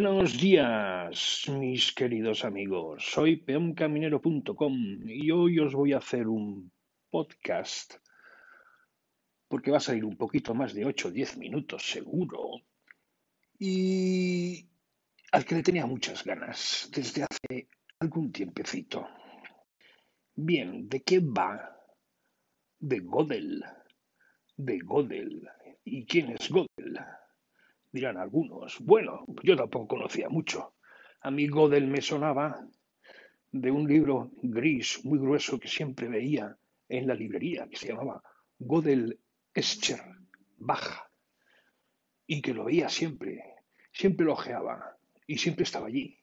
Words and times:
Buenos 0.00 0.38
días, 0.38 1.42
mis 1.48 1.92
queridos 1.92 2.44
amigos. 2.44 3.04
Soy 3.04 3.34
peoncaminero.com 3.34 4.74
y 5.08 5.32
hoy 5.32 5.58
os 5.58 5.74
voy 5.74 5.92
a 5.92 5.98
hacer 5.98 6.28
un 6.28 6.70
podcast 7.10 7.94
porque 9.48 9.72
va 9.72 9.78
a 9.78 9.80
salir 9.80 10.04
un 10.04 10.16
poquito 10.16 10.54
más 10.54 10.72
de 10.72 10.84
8 10.84 11.08
o 11.08 11.10
10 11.10 11.38
minutos 11.38 11.82
seguro 11.82 12.62
y 13.58 14.68
al 15.32 15.44
que 15.44 15.56
le 15.56 15.64
tenía 15.64 15.84
muchas 15.84 16.22
ganas 16.22 16.88
desde 16.94 17.24
hace 17.24 17.68
algún 17.98 18.30
tiempecito. 18.30 19.04
Bien, 20.36 20.88
¿de 20.88 21.02
qué 21.02 21.18
va? 21.18 21.76
De 22.78 23.00
Godel. 23.00 23.64
De 24.56 24.78
Godel. 24.78 25.48
¿Y 25.82 26.06
quién 26.06 26.36
es 26.38 26.48
Godel? 26.48 27.00
Dirán 27.98 28.16
algunos. 28.16 28.78
Bueno, 28.80 29.24
yo 29.42 29.56
tampoco 29.56 29.88
conocía 29.88 30.28
mucho. 30.28 30.74
A 31.20 31.30
mí 31.30 31.48
Godel 31.48 31.88
me 31.88 32.00
sonaba 32.00 32.64
de 33.50 33.70
un 33.72 33.88
libro 33.88 34.30
gris 34.42 35.04
muy 35.04 35.18
grueso 35.18 35.58
que 35.58 35.66
siempre 35.66 36.08
veía 36.08 36.56
en 36.88 37.08
la 37.08 37.14
librería, 37.14 37.66
que 37.68 37.76
se 37.76 37.88
llamaba 37.88 38.22
Godel 38.58 39.18
Escher 39.52 40.00
Baja, 40.58 41.10
y 42.26 42.40
que 42.40 42.54
lo 42.54 42.64
veía 42.64 42.88
siempre, 42.88 43.42
siempre 43.92 44.26
lo 44.26 44.34
ojeaba 44.34 44.96
y 45.26 45.38
siempre 45.38 45.64
estaba 45.64 45.88
allí. 45.88 46.18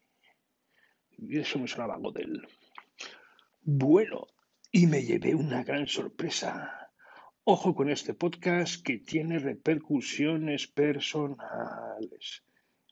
Y 1.18 1.40
eso 1.40 1.60
me 1.60 1.68
sonaba 1.68 1.98
Godel. 1.98 2.48
Bueno, 3.62 4.28
y 4.72 4.88
me 4.88 5.04
llevé 5.04 5.36
una 5.36 5.64
gran 5.64 5.88
sorpresa 5.88 6.85
Ojo 7.48 7.76
con 7.76 7.92
este 7.92 8.16
podcast 8.16 8.84
que 8.84 8.98
tiene 8.98 9.38
repercusiones 9.38 10.66
personales. 10.66 12.44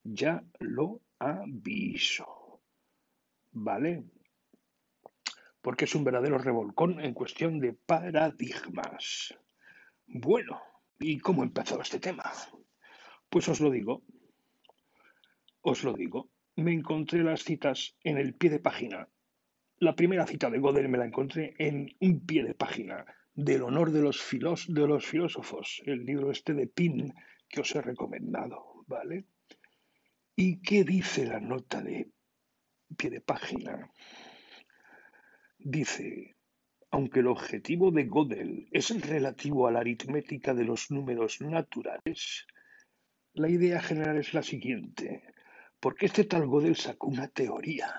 Ya 0.04 0.44
lo 0.60 1.02
aviso. 1.18 2.62
¿Vale? 3.52 4.04
Porque 5.60 5.86
es 5.86 5.96
un 5.96 6.04
verdadero 6.04 6.38
revolcón 6.38 7.00
en 7.00 7.16
cuestión 7.16 7.60
de 7.60 7.74
paradigmas. 7.74 9.36
Bueno, 10.06 10.62
¿y 11.00 11.18
cómo 11.18 11.42
empezó 11.42 11.82
este 11.82 12.00
tema? 12.00 12.32
Pues 13.32 13.50
os 13.50 13.60
lo 13.60 13.72
digo. 13.72 14.04
Os 15.62 15.84
lo 15.84 15.94
digo. 15.94 16.30
Me 16.58 16.74
encontré 16.74 17.24
las 17.24 17.44
citas 17.44 17.96
en 18.04 18.20
el 18.20 18.36
pie 18.36 18.52
de 18.52 18.60
página. 18.60 19.10
La 19.80 19.96
primera 19.96 20.28
cita 20.28 20.52
de 20.52 20.60
Godel 20.60 20.90
me 20.90 21.00
la 21.00 21.06
encontré 21.06 21.56
en 21.58 21.88
un 22.02 22.24
pie 22.24 22.44
de 22.44 22.54
página 22.54 23.04
del 23.36 23.64
honor 23.64 23.92
de 23.92 24.02
los, 24.02 24.22
filósofos, 24.22 25.82
el 25.86 26.06
libro 26.06 26.32
este 26.32 26.54
de 26.54 26.68
Pin 26.68 27.14
que 27.50 27.62
os 27.62 27.76
he 27.76 27.82
recomendado, 27.82 28.84
¿vale? 28.88 29.26
¿Y 30.36 30.62
qué 30.62 30.84
dice 30.84 31.26
la 31.26 31.40
nota 31.40 31.82
de 31.82 32.12
pie 32.96 33.10
de 33.10 33.22
página? 33.22 33.92
Dice, 35.58 36.36
aunque 36.92 37.22
el 37.22 37.28
objetivo 37.28 37.92
de 37.92 38.06
Gödel 38.06 38.68
es 38.72 38.90
relativo 39.08 39.68
a 39.68 39.72
la 39.72 39.80
aritmética 39.80 40.54
de 40.54 40.66
los 40.66 40.92
números 40.92 41.42
naturales, 41.42 42.46
la 43.34 43.50
idea 43.50 43.82
general 43.82 44.18
es 44.18 44.34
la 44.34 44.44
siguiente, 44.44 45.24
porque 45.80 46.06
este 46.06 46.26
tal 46.26 46.48
Gödel 46.48 46.76
sacó 46.76 47.08
una 47.08 47.28
teoría, 47.28 47.94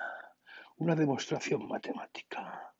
una 0.77 0.95
demostración 0.95 1.67
matemática 1.67 2.74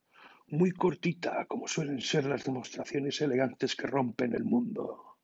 muy 0.47 0.71
cortita, 0.71 1.45
como 1.45 1.67
suelen 1.67 2.01
ser 2.01 2.25
las 2.25 2.43
demostraciones 2.43 3.19
elegantes 3.21 3.75
que 3.75 3.87
rompen 3.87 4.33
el 4.33 4.43
mundo. 4.43 5.17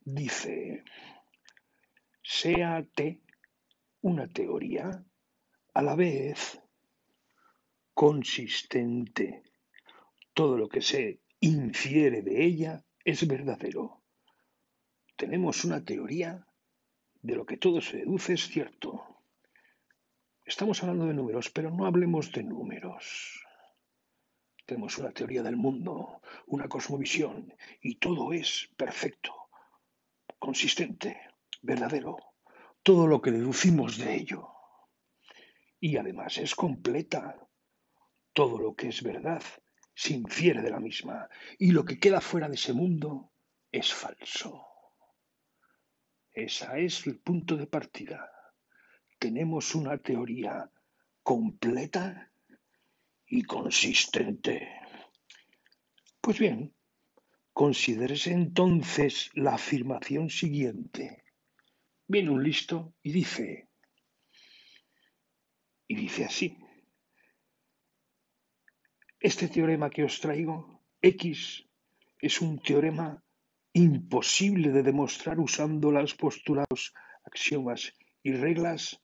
Dice, 0.00 0.84
sea 2.22 2.84
T 2.94 3.20
una 4.00 4.26
teoría 4.26 5.04
a 5.74 5.82
la 5.82 5.94
vez 5.94 6.60
consistente. 7.94 9.42
Todo 10.34 10.56
lo 10.56 10.68
que 10.68 10.82
se 10.82 11.20
infiere 11.40 12.22
de 12.22 12.44
ella 12.44 12.84
es 13.04 13.26
verdadero. 13.26 14.02
Tenemos 15.16 15.64
una 15.64 15.84
teoría 15.84 16.46
de 17.20 17.36
lo 17.36 17.46
que 17.46 17.56
todo 17.56 17.80
se 17.80 17.98
deduce 17.98 18.34
es 18.34 18.48
cierto. 18.48 19.04
Estamos 20.44 20.82
hablando 20.82 21.06
de 21.06 21.14
números, 21.14 21.50
pero 21.50 21.70
no 21.70 21.86
hablemos 21.86 22.32
de 22.32 22.42
números. 22.42 23.44
Tenemos 24.72 24.96
una 24.96 25.12
teoría 25.12 25.42
del 25.42 25.56
mundo, 25.56 26.22
una 26.46 26.66
cosmovisión, 26.66 27.54
y 27.82 27.96
todo 27.96 28.32
es 28.32 28.70
perfecto, 28.74 29.50
consistente, 30.38 31.20
verdadero, 31.60 32.16
todo 32.82 33.06
lo 33.06 33.20
que 33.20 33.32
deducimos 33.32 33.98
de 33.98 34.14
ello. 34.14 34.48
Y 35.78 35.98
además 35.98 36.38
es 36.38 36.54
completa. 36.54 37.36
Todo 38.32 38.58
lo 38.58 38.74
que 38.74 38.88
es 38.88 39.02
verdad 39.02 39.42
se 39.94 40.14
infiere 40.14 40.62
de 40.62 40.70
la 40.70 40.80
misma, 40.80 41.28
y 41.58 41.72
lo 41.72 41.84
que 41.84 42.00
queda 42.00 42.22
fuera 42.22 42.48
de 42.48 42.54
ese 42.54 42.72
mundo 42.72 43.30
es 43.70 43.92
falso. 43.92 44.68
Ese 46.30 46.82
es 46.82 47.06
el 47.06 47.18
punto 47.18 47.58
de 47.58 47.66
partida. 47.66 48.32
Tenemos 49.18 49.74
una 49.74 49.98
teoría 49.98 50.70
completa 51.22 52.31
y 53.32 53.44
consistente. 53.44 54.68
Pues 56.20 56.38
bien, 56.38 56.74
considérese 57.54 58.30
entonces 58.30 59.30
la 59.32 59.54
afirmación 59.54 60.28
siguiente. 60.28 61.24
Viene 62.06 62.28
un 62.28 62.44
listo 62.44 62.92
y 63.02 63.10
dice, 63.10 63.70
y 65.88 65.94
dice 65.94 66.26
así, 66.26 66.58
este 69.18 69.48
teorema 69.48 69.88
que 69.88 70.04
os 70.04 70.20
traigo, 70.20 70.84
X, 71.00 71.64
es 72.18 72.42
un 72.42 72.60
teorema 72.60 73.24
imposible 73.72 74.72
de 74.72 74.82
demostrar 74.82 75.40
usando 75.40 75.90
los 75.90 76.14
postulados, 76.14 76.92
axiomas 77.24 77.94
y 78.22 78.32
reglas 78.32 79.00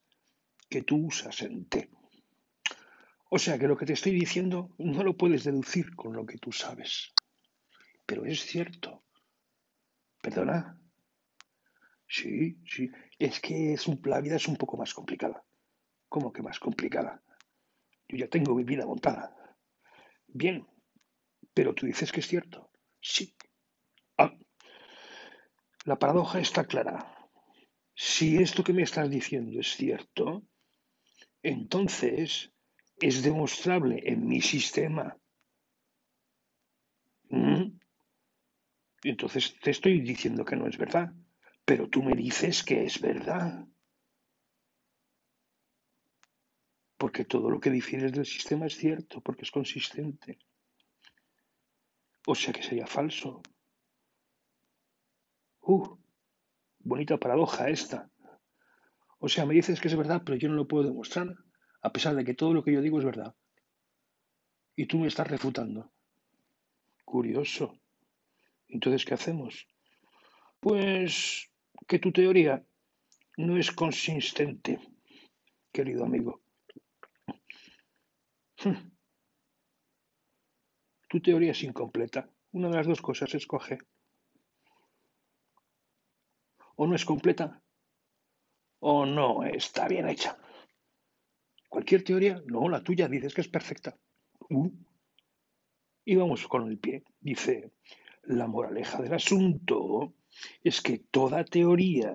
que 0.69 0.83
tú 0.83 1.06
usas 1.06 1.41
en 1.41 1.67
T. 1.67 1.98
O 3.31 3.39
sea 3.39 3.59
que 3.59 3.69
lo 3.69 3.77
que 3.77 3.84
te 3.87 3.93
estoy 3.93 4.12
diciendo 4.12 4.71
no 4.78 5.03
lo 5.03 5.16
puedes 5.16 5.44
deducir 5.44 5.94
con 5.94 6.15
lo 6.15 6.25
que 6.25 6.39
tú 6.39 6.50
sabes. 6.50 7.12
Pero 8.06 8.25
es 8.25 8.41
cierto. 8.41 9.05
¿Perdona? 10.22 10.81
Sí, 12.06 12.56
sí. 12.65 12.91
Es 13.19 13.41
que 13.41 13.77
la 14.05 14.21
vida 14.21 14.37
es 14.37 14.49
un 14.49 14.56
poco 14.56 14.78
más 14.78 14.94
complicada. 14.94 15.44
¿Cómo 16.09 16.33
que 16.33 16.43
más 16.43 16.59
complicada? 16.59 17.22
Yo 18.09 18.17
ya 18.17 18.28
tengo 18.28 18.55
mi 18.55 18.65
vida 18.65 18.87
montada. 18.87 19.37
Bien, 20.27 20.67
pero 21.53 21.75
tú 21.75 21.84
dices 21.84 22.11
que 22.11 22.21
es 22.21 22.27
cierto. 22.27 22.71
Sí. 23.00 23.34
Ah. 24.17 24.33
La 25.84 25.99
paradoja 25.99 26.41
está 26.41 26.65
clara. 26.65 27.28
Si 27.94 28.38
esto 28.38 28.65
que 28.65 28.72
me 28.72 28.83
estás 28.83 29.11
diciendo 29.11 29.61
es 29.61 29.77
cierto, 29.77 30.44
entonces 31.43 32.53
es 33.01 33.23
demostrable 33.23 34.03
en 34.05 34.27
mi 34.27 34.41
sistema. 34.41 35.17
¿Mm? 37.31 37.79
Entonces 39.05 39.59
te 39.61 39.71
estoy 39.71 40.01
diciendo 40.01 40.45
que 40.45 40.57
no 40.57 40.67
es 40.67 40.77
verdad, 40.77 41.13
pero 41.65 41.89
tú 41.89 42.03
me 42.03 42.15
dices 42.15 42.65
que 42.65 42.85
es 42.85 43.01
verdad. 43.01 43.67
Porque 46.97 47.25
todo 47.25 47.49
lo 47.49 47.61
que 47.61 47.71
difieres 47.71 48.12
del 48.12 48.27
sistema 48.27 48.67
es 48.67 48.77
cierto, 48.77 49.21
porque 49.21 49.43
es 49.43 49.53
consistente. 49.53 50.39
O 52.27 52.35
sea 52.35 52.53
que 52.53 52.62
sería 52.62 52.87
falso. 52.87 53.41
Uh, 55.61 55.97
bonita 56.79 57.17
paradoja 57.19 57.69
esta. 57.69 58.11
O 59.21 59.29
sea, 59.29 59.47
me 59.47 59.55
dices 59.55 59.81
que 59.81 59.89
es 59.89 59.97
verdad, 59.97 60.23
pero 60.25 60.37
yo 60.37 60.49
no 60.49 60.56
lo 60.56 60.67
puedo 60.67 60.85
demostrar 60.85 61.37
a 61.83 61.93
pesar 61.93 62.15
de 62.15 62.25
que 62.25 62.35
todo 62.35 62.53
lo 62.53 62.63
que 62.63 62.73
yo 62.73 62.81
digo 62.81 62.99
es 62.99 63.05
verdad. 63.05 63.35
Y 64.77 64.87
tú 64.87 64.99
me 64.99 65.09
estás 65.09 65.29
refutando. 65.29 65.91
Curioso. 67.05 67.79
Entonces, 68.69 69.05
¿qué 69.05 69.15
hacemos? 69.15 69.67
Pues 70.61 71.51
que 71.87 71.99
tu 71.99 72.13
teoría 72.13 72.65
no 73.37 73.57
es 73.57 73.71
consistente, 73.73 74.79
querido 75.73 76.05
amigo. 76.05 76.43
Tu 81.09 81.21
teoría 81.21 81.53
es 81.53 81.63
incompleta. 81.63 82.29
Una 82.53 82.69
de 82.69 82.77
las 82.77 82.87
dos 82.87 83.01
cosas 83.01 83.35
escoge. 83.35 83.79
O 86.77 86.87
no 86.87 86.95
es 86.95 87.05
completa 87.05 87.63
o 88.81 89.07
no 89.07 89.45
está 89.45 89.89
bien 89.89 90.09
hecha. 90.09 90.39
Cualquier 91.69 92.03
teoría, 92.03 92.43
no, 92.47 92.69
la 92.69 92.82
tuya 92.82 93.09
dices 93.09 93.35
que 93.35 93.43
es 93.43 93.49
perfecta. 93.49 93.97
Uh. 94.49 94.70
Y 96.05 96.17
vamos 96.17 96.47
con 96.49 96.69
el 96.69 96.79
pie. 96.79 97.05
Dice, 97.20 97.73
la 98.25 98.47
moraleja 98.47 99.03
del 99.03 99.15
asunto 99.15 100.15
es 100.62 100.81
que 100.81 100.99
toda 100.99 101.44
teoría 101.44 102.15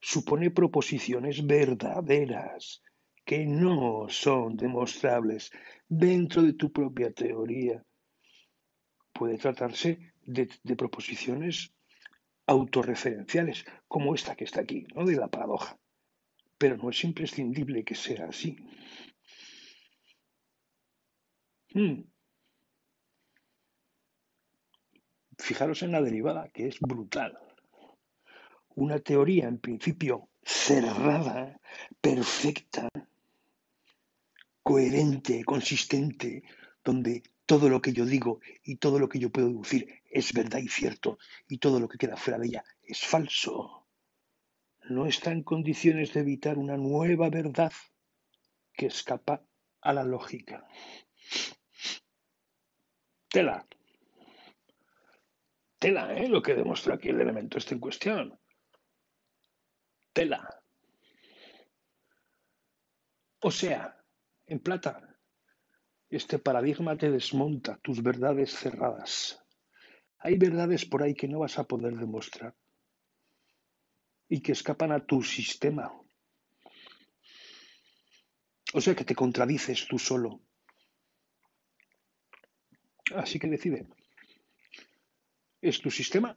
supone 0.00 0.50
proposiciones 0.50 1.46
verdaderas 1.46 2.82
que 3.24 3.46
no 3.46 4.06
son 4.08 4.56
demostrables 4.56 5.50
dentro 5.88 6.42
de 6.42 6.52
tu 6.52 6.70
propia 6.72 7.10
teoría. 7.12 7.82
Puede 9.12 9.38
tratarse 9.38 10.12
de, 10.22 10.76
proposiciones 10.76 11.72
autorreferenciales, 12.46 13.64
como 13.88 14.14
esta 14.14 14.36
que 14.36 14.44
está 14.44 14.60
aquí, 14.60 14.86
¿no? 14.94 15.06
de 15.06 15.16
la 15.16 15.28
paradoja. 15.28 15.78
Pero 16.58 16.76
no 16.76 16.90
es 16.90 17.02
imprescindible 17.04 17.84
que 17.84 17.94
sea 17.94 18.26
así. 18.26 18.56
Hmm. 21.74 22.04
Fijaros 25.38 25.82
en 25.82 25.90
la 25.90 26.00
derivada, 26.00 26.48
que 26.50 26.68
es 26.68 26.78
brutal. 26.78 27.36
Una 28.76 29.00
teoría, 29.00 29.48
en 29.48 29.58
principio, 29.58 30.28
cerrada, 30.44 31.60
perfecta, 32.00 32.88
coherente, 34.62 35.44
consistente, 35.44 36.44
donde 36.84 37.24
todo 37.44 37.68
lo 37.68 37.82
que 37.82 37.92
yo 37.92 38.06
digo 38.06 38.40
y 38.62 38.76
todo 38.76 39.00
lo 39.00 39.08
que 39.08 39.18
yo 39.18 39.30
puedo 39.30 39.48
deducir 39.48 40.02
es 40.10 40.32
verdad 40.32 40.60
y 40.60 40.68
cierto 40.68 41.18
y 41.48 41.58
todo 41.58 41.80
lo 41.80 41.88
que 41.88 41.98
queda 41.98 42.16
fuera 42.16 42.38
de 42.38 42.46
ella 42.46 42.64
es 42.82 43.00
falso. 43.00 43.86
No 44.88 45.06
está 45.06 45.32
en 45.32 45.42
condiciones 45.42 46.14
de 46.14 46.20
evitar 46.20 46.56
una 46.56 46.76
nueva 46.76 47.30
verdad 47.30 47.72
que 48.72 48.86
escapa 48.86 49.42
a 49.80 49.92
la 49.92 50.04
lógica. 50.04 50.66
Tela. 53.34 53.66
Tela, 55.80 56.14
¿eh? 56.14 56.28
Lo 56.28 56.40
que 56.40 56.54
demuestra 56.54 56.94
aquí 56.94 57.08
el 57.08 57.20
elemento 57.20 57.58
está 57.58 57.74
en 57.74 57.80
cuestión. 57.80 58.38
Tela. 60.12 60.62
O 63.40 63.50
sea, 63.50 64.00
en 64.46 64.60
plata, 64.60 65.18
este 66.08 66.38
paradigma 66.38 66.96
te 66.96 67.10
desmonta 67.10 67.76
tus 67.78 68.04
verdades 68.04 68.54
cerradas. 68.54 69.42
Hay 70.18 70.38
verdades 70.38 70.86
por 70.86 71.02
ahí 71.02 71.14
que 71.14 71.26
no 71.26 71.40
vas 71.40 71.58
a 71.58 71.64
poder 71.64 71.96
demostrar 71.96 72.54
y 74.28 74.42
que 74.42 74.52
escapan 74.52 74.92
a 74.92 75.04
tu 75.04 75.24
sistema. 75.24 75.92
O 78.74 78.80
sea 78.80 78.94
que 78.94 79.04
te 79.04 79.16
contradices 79.16 79.88
tú 79.88 79.98
solo. 79.98 80.40
Así 83.12 83.38
que 83.38 83.48
decide. 83.48 83.86
¿Es 85.60 85.80
tu 85.80 85.90
sistema? 85.90 86.36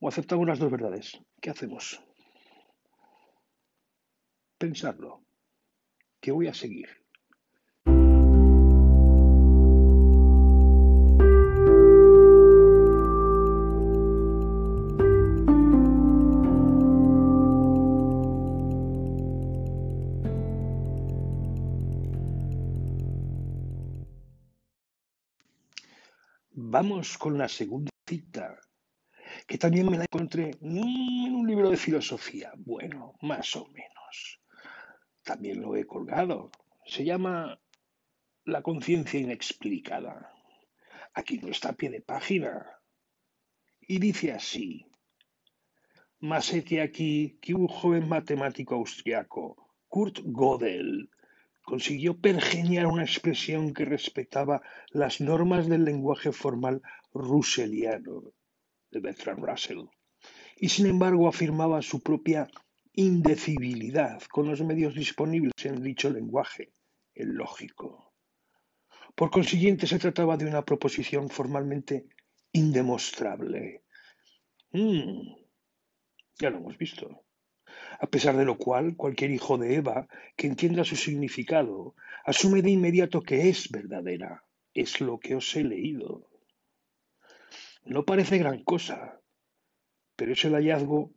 ¿O 0.00 0.08
aceptamos 0.08 0.46
las 0.46 0.58
dos 0.58 0.70
verdades? 0.70 1.18
¿Qué 1.40 1.50
hacemos? 1.50 2.00
Pensarlo. 4.58 5.24
¿Qué 6.20 6.30
voy 6.30 6.46
a 6.46 6.54
seguir? 6.54 6.88
Vamos 26.80 27.18
con 27.18 27.36
la 27.36 27.48
segunda 27.48 27.90
cita, 28.06 28.56
que 29.48 29.58
también 29.58 29.90
me 29.90 29.98
la 29.98 30.04
encontré 30.04 30.52
en 30.60 31.34
un 31.34 31.44
libro 31.44 31.70
de 31.70 31.76
filosofía. 31.76 32.52
Bueno, 32.56 33.16
más 33.20 33.56
o 33.56 33.66
menos. 33.66 34.40
También 35.24 35.60
lo 35.60 35.74
he 35.74 35.84
colgado. 35.84 36.52
Se 36.86 37.04
llama 37.04 37.60
La 38.44 38.62
conciencia 38.62 39.18
inexplicada. 39.18 40.32
Aquí 41.14 41.38
no 41.38 41.48
está 41.48 41.70
a 41.70 41.72
pie 41.72 41.90
de 41.90 42.00
página. 42.00 42.64
Y 43.80 43.98
dice 43.98 44.30
así. 44.30 44.86
Más 46.20 46.48
que 46.64 46.80
aquí 46.80 47.40
que 47.42 47.54
un 47.54 47.66
joven 47.66 48.08
matemático 48.08 48.76
austriaco, 48.76 49.74
Kurt 49.88 50.20
Gödel, 50.20 51.10
consiguió 51.68 52.18
pergeniar 52.18 52.86
una 52.86 53.04
expresión 53.04 53.74
que 53.74 53.84
respetaba 53.84 54.62
las 54.88 55.20
normas 55.20 55.68
del 55.68 55.84
lenguaje 55.84 56.32
formal 56.32 56.80
russelliano 57.12 58.32
de 58.90 59.00
Bertrand 59.00 59.44
Russell 59.44 59.82
y 60.56 60.70
sin 60.70 60.86
embargo 60.86 61.28
afirmaba 61.28 61.82
su 61.82 62.00
propia 62.00 62.48
indecibilidad 62.94 64.22
con 64.32 64.48
los 64.48 64.62
medios 64.62 64.94
disponibles 64.94 65.52
en 65.64 65.82
dicho 65.82 66.08
lenguaje, 66.08 66.72
el 67.14 67.34
lógico. 67.34 68.14
Por 69.14 69.30
consiguiente, 69.30 69.86
se 69.86 69.98
trataba 69.98 70.38
de 70.38 70.46
una 70.46 70.64
proposición 70.64 71.28
formalmente 71.28 72.06
indemostrable. 72.50 73.82
Mm, 74.72 75.34
ya 76.40 76.48
lo 76.48 76.56
hemos 76.56 76.78
visto 76.78 77.27
a 77.98 78.06
pesar 78.06 78.36
de 78.36 78.44
lo 78.44 78.56
cual 78.56 78.96
cualquier 78.96 79.30
hijo 79.32 79.58
de 79.58 79.74
Eva 79.74 80.08
que 80.36 80.46
entienda 80.46 80.84
su 80.84 80.96
significado 80.96 81.94
asume 82.24 82.62
de 82.62 82.70
inmediato 82.70 83.22
que 83.22 83.48
es 83.48 83.70
verdadera. 83.70 84.44
Es 84.72 85.00
lo 85.00 85.18
que 85.18 85.34
os 85.34 85.56
he 85.56 85.64
leído. 85.64 86.28
No 87.84 88.04
parece 88.04 88.38
gran 88.38 88.62
cosa, 88.62 89.20
pero 90.14 90.32
es 90.32 90.44
el 90.44 90.52
hallazgo, 90.52 91.12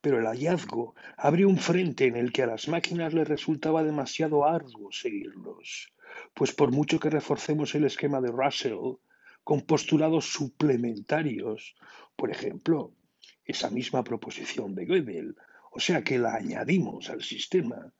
pero 0.00 0.18
el 0.18 0.26
hallazgo 0.26 0.94
abrió 1.16 1.48
un 1.48 1.58
frente 1.58 2.04
en 2.06 2.16
el 2.16 2.32
que 2.32 2.42
a 2.42 2.46
las 2.46 2.68
máquinas 2.68 3.14
les 3.14 3.26
resultaba 3.26 3.82
demasiado 3.82 4.46
arduo 4.46 4.92
seguirlos, 4.92 5.92
pues 6.34 6.52
por 6.52 6.70
mucho 6.70 7.00
que 7.00 7.10
reforcemos 7.10 7.74
el 7.74 7.84
esquema 7.84 8.20
de 8.20 8.30
Russell 8.30 8.98
con 9.42 9.62
postulados 9.62 10.26
suplementarios, 10.30 11.74
por 12.16 12.30
ejemplo, 12.30 12.92
esa 13.44 13.70
misma 13.70 14.04
proposición 14.04 14.74
de 14.74 14.84
Gödel 14.84 15.36
o 15.70 15.80
sea 15.80 16.02
que 16.02 16.18
la 16.18 16.34
añadimos 16.34 17.10
al 17.10 17.22
sistema, 17.22 17.92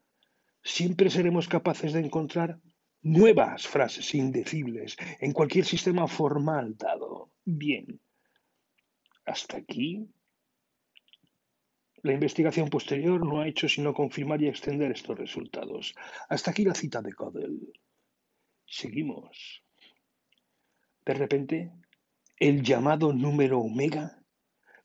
siempre 0.62 1.10
seremos 1.10 1.48
capaces 1.48 1.92
de 1.92 2.00
encontrar 2.00 2.60
nuevas 3.02 3.66
frases 3.66 4.14
indecibles 4.14 4.96
en 5.20 5.32
cualquier 5.32 5.64
sistema 5.64 6.06
formal 6.08 6.76
dado. 6.76 7.30
Bien, 7.44 8.00
hasta 9.24 9.58
aquí 9.58 10.08
la 12.02 12.12
investigación 12.12 12.70
posterior 12.70 13.24
no 13.26 13.40
ha 13.40 13.48
hecho 13.48 13.68
sino 13.68 13.92
confirmar 13.92 14.40
y 14.40 14.48
extender 14.48 14.92
estos 14.92 15.18
resultados. 15.18 15.94
Hasta 16.28 16.50
aquí 16.50 16.64
la 16.64 16.74
cita 16.74 17.02
de 17.02 17.12
Gödel. 17.12 17.72
Seguimos. 18.66 19.64
De 21.04 21.14
repente, 21.14 21.72
el 22.36 22.62
llamado 22.62 23.12
número 23.12 23.60
omega 23.60 24.22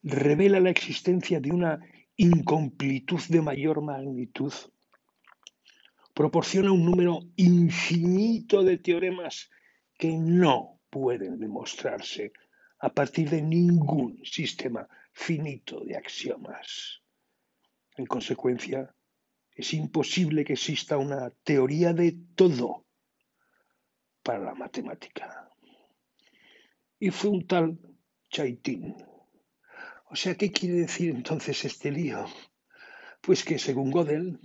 revela 0.01 0.59
la 0.59 0.71
existencia 0.71 1.39
de 1.39 1.51
una 1.51 1.79
incompletud 2.17 3.21
de 3.29 3.41
mayor 3.41 3.81
magnitud 3.81 4.53
proporciona 6.13 6.71
un 6.71 6.85
número 6.85 7.19
infinito 7.35 8.63
de 8.63 8.77
teoremas 8.77 9.49
que 9.97 10.11
no 10.17 10.79
pueden 10.89 11.39
demostrarse 11.39 12.31
a 12.79 12.93
partir 12.93 13.29
de 13.29 13.41
ningún 13.41 14.23
sistema 14.23 14.87
finito 15.11 15.83
de 15.83 15.95
axiomas. 15.95 17.01
En 17.95 18.05
consecuencia, 18.05 18.93
es 19.55 19.73
imposible 19.73 20.43
que 20.43 20.53
exista 20.53 20.97
una 20.97 21.29
teoría 21.43 21.93
de 21.93 22.15
todo 22.35 22.85
para 24.21 24.39
la 24.39 24.55
matemática. 24.55 25.49
Y 26.99 27.09
fue 27.09 27.31
un 27.31 27.47
tal 27.47 27.79
Chaitin 28.29 28.95
o 30.13 30.15
sea, 30.15 30.35
¿qué 30.35 30.51
quiere 30.51 30.75
decir 30.75 31.09
entonces 31.09 31.65
este 31.65 31.91
lío? 31.91 32.23
Pues 33.19 33.43
que 33.43 33.57
según 33.57 33.91
Gödel, 33.91 34.39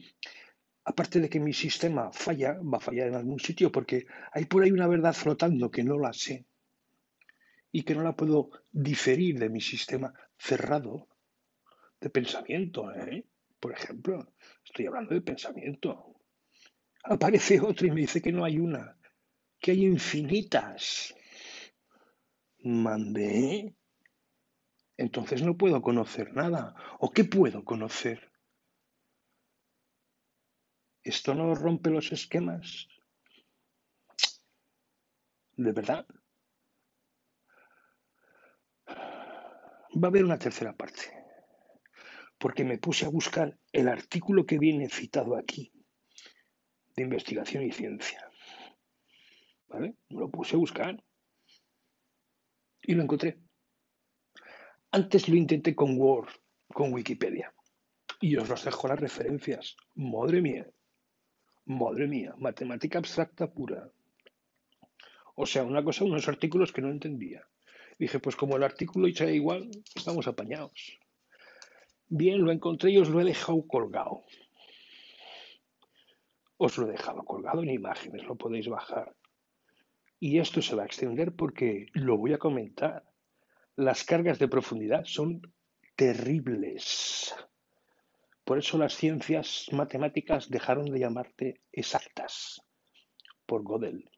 aparte 0.85 1.21
de 1.21 1.29
que 1.29 1.41
mi 1.41 1.53
sistema 1.53 2.11
falla, 2.11 2.55
va 2.55 2.79
a 2.79 2.81
fallar 2.81 3.09
en 3.09 3.17
algún 3.17 3.39
sitio 3.39 3.71
porque 3.71 4.07
hay 4.33 4.47
por 4.47 4.63
ahí 4.63 4.71
una 4.71 4.87
verdad 4.87 5.13
flotando 5.13 5.71
que 5.71 5.85
no 5.85 5.99
la 5.99 6.15
sé 6.15 6.47
y 7.71 7.83
que 7.83 7.95
no 7.95 8.03
la 8.03 8.17
puedo 8.17 8.51
diferir 8.71 9.39
de 9.39 9.51
mi 9.51 9.61
sistema 9.61 10.15
cerrado 10.39 11.07
de 12.01 12.09
pensamiento, 12.09 12.91
¿eh? 12.95 13.27
Por 13.61 13.73
ejemplo, 13.73 14.33
estoy 14.65 14.87
hablando 14.87 15.13
de 15.13 15.21
pensamiento. 15.21 16.23
Aparece 17.05 17.61
otro 17.61 17.87
y 17.87 17.91
me 17.91 18.01
dice 18.01 18.23
que 18.23 18.33
no 18.33 18.43
hay 18.43 18.59
una, 18.59 18.97
que 19.61 19.73
hay 19.73 19.85
infinitas. 19.85 21.15
Mandé 22.63 23.75
entonces 24.99 25.43
no 25.43 25.57
puedo 25.57 25.81
conocer 25.81 26.35
nada. 26.35 26.75
¿O 27.01 27.11
qué 27.11 27.25
puedo 27.25 27.65
conocer? 27.65 28.31
¿Esto 31.03 31.35
no 31.35 31.55
rompe 31.55 31.91
los 31.91 32.13
esquemas? 32.13 32.89
¿De 35.57 35.73
verdad? 35.73 36.07
Va 39.95 40.09
a 40.09 40.11
haber 40.11 40.25
una 40.25 40.39
tercera 40.39 40.73
parte. 40.77 41.03
porque 42.39 42.65
me 42.65 42.79
puse 42.79 43.05
a 43.07 43.11
buscar 43.11 43.59
el 43.73 43.89
artículo 43.89 44.47
que 44.47 44.59
viene 44.59 44.89
citado 44.89 45.37
aquí, 45.37 45.73
de 46.97 47.03
investigación 47.03 47.65
y 47.65 47.73
ciencia. 47.73 48.31
¿Vale? 49.69 49.97
Lo 50.09 50.31
puse 50.31 50.57
a 50.57 50.59
buscar 50.59 51.03
y 52.83 52.95
lo 52.95 53.03
encontré. 53.03 53.39
Antes 54.91 55.29
lo 55.29 55.37
intenté 55.37 55.75
con 55.75 55.99
Word, 55.99 56.31
con 56.73 56.93
Wikipedia. 56.95 57.53
Y 58.21 58.37
os 58.37 58.49
los 58.49 58.65
dejo 58.65 58.89
las 58.89 58.99
referencias. 58.99 59.77
Madre 59.95 60.41
mía. 60.41 60.67
Madre 61.67 62.07
mía. 62.07 62.35
Matemática 62.39 62.99
abstracta 62.99 63.53
pura. 63.53 63.91
O 65.35 65.45
sea, 65.45 65.63
una 65.63 65.85
cosa, 65.85 66.05
unos 66.05 66.27
artículos 66.27 66.73
que 66.73 66.81
no 66.81 66.91
entendía. 66.91 67.47
Dije, 67.99 68.19
pues 68.19 68.35
como 68.35 68.57
el 68.57 68.63
artículo 68.63 69.07
dice 69.07 69.33
igual, 69.35 69.71
estamos 69.95 70.27
apañados. 70.27 70.99
Bien, 72.09 72.43
lo 72.43 72.51
encontré 72.51 72.91
y 72.91 72.99
os 72.99 73.11
lo 73.11 73.21
he 73.21 73.25
dejado 73.25 73.67
colgado. 73.67 74.25
Os 76.57 76.79
lo 76.79 76.89
he 76.89 76.93
dejado 76.93 77.25
colgado 77.25 77.63
en 77.63 77.71
imágenes, 77.71 78.25
lo 78.25 78.37
podéis 78.37 78.69
bajar. 78.69 79.15
Y 80.19 80.39
esto 80.39 80.63
se 80.63 80.75
va 80.75 80.85
a 80.85 80.87
extender 80.87 81.37
porque 81.37 81.87
lo 81.93 82.17
voy 82.17 82.33
a 82.33 82.39
comentar 82.39 83.08
las 83.79 84.03
cargas 84.03 84.41
de 84.41 84.49
profundidad 84.49 85.05
son 85.05 85.41
terribles. 85.95 87.33
Por 88.43 88.59
eso 88.59 88.77
las 88.77 88.95
ciencias 88.95 89.67
matemáticas 89.71 90.51
dejaron 90.51 90.87
de 90.87 90.99
llamarte 90.99 91.63
exactas 91.71 92.61
por 93.47 93.63
Gödel. 93.63 94.11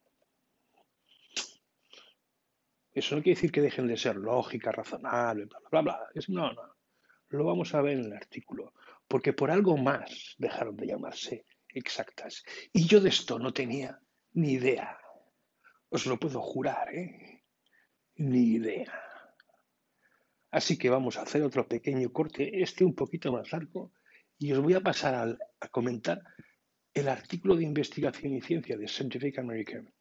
Eso 2.92 3.16
no 3.16 3.22
quiere 3.22 3.36
decir 3.36 3.52
que 3.52 3.60
dejen 3.60 3.86
de 3.86 3.98
ser 3.98 4.16
lógica, 4.16 4.72
razonable, 4.72 5.44
bla, 5.44 5.58
bla, 5.70 5.82
bla. 5.82 6.08
no, 6.28 6.52
no. 6.54 6.62
Lo 7.28 7.44
vamos 7.44 7.74
a 7.74 7.82
ver 7.82 7.98
en 7.98 8.06
el 8.06 8.12
artículo. 8.14 8.72
Porque 9.06 9.34
por 9.34 9.50
algo 9.50 9.76
más 9.76 10.36
dejaron 10.38 10.74
de 10.76 10.86
llamarse 10.86 11.44
exactas. 11.68 12.44
Y 12.72 12.86
yo 12.86 13.00
de 13.00 13.10
esto 13.10 13.38
no 13.38 13.52
tenía 13.52 14.00
ni 14.32 14.52
idea. 14.52 14.98
Os 15.90 16.06
lo 16.06 16.18
puedo 16.18 16.40
jurar, 16.40 16.94
¿eh? 16.94 17.44
Ni 18.14 18.54
idea. 18.54 19.09
Así 20.50 20.76
que 20.76 20.90
vamos 20.90 21.16
a 21.16 21.22
hacer 21.22 21.42
otro 21.42 21.68
pequeño 21.68 22.12
corte, 22.12 22.62
este 22.62 22.84
un 22.84 22.94
poquito 22.94 23.32
más 23.32 23.52
largo, 23.52 23.92
y 24.38 24.52
os 24.52 24.60
voy 24.60 24.74
a 24.74 24.80
pasar 24.80 25.14
a, 25.14 25.68
comentar 25.68 26.22
el 26.92 27.08
artículo 27.08 27.54
de 27.56 27.64
investigación 27.64 28.34
y 28.34 28.40
ciencia 28.40 28.76
de 28.76 28.88
Scientific 28.88 29.38
American. 29.38 29.92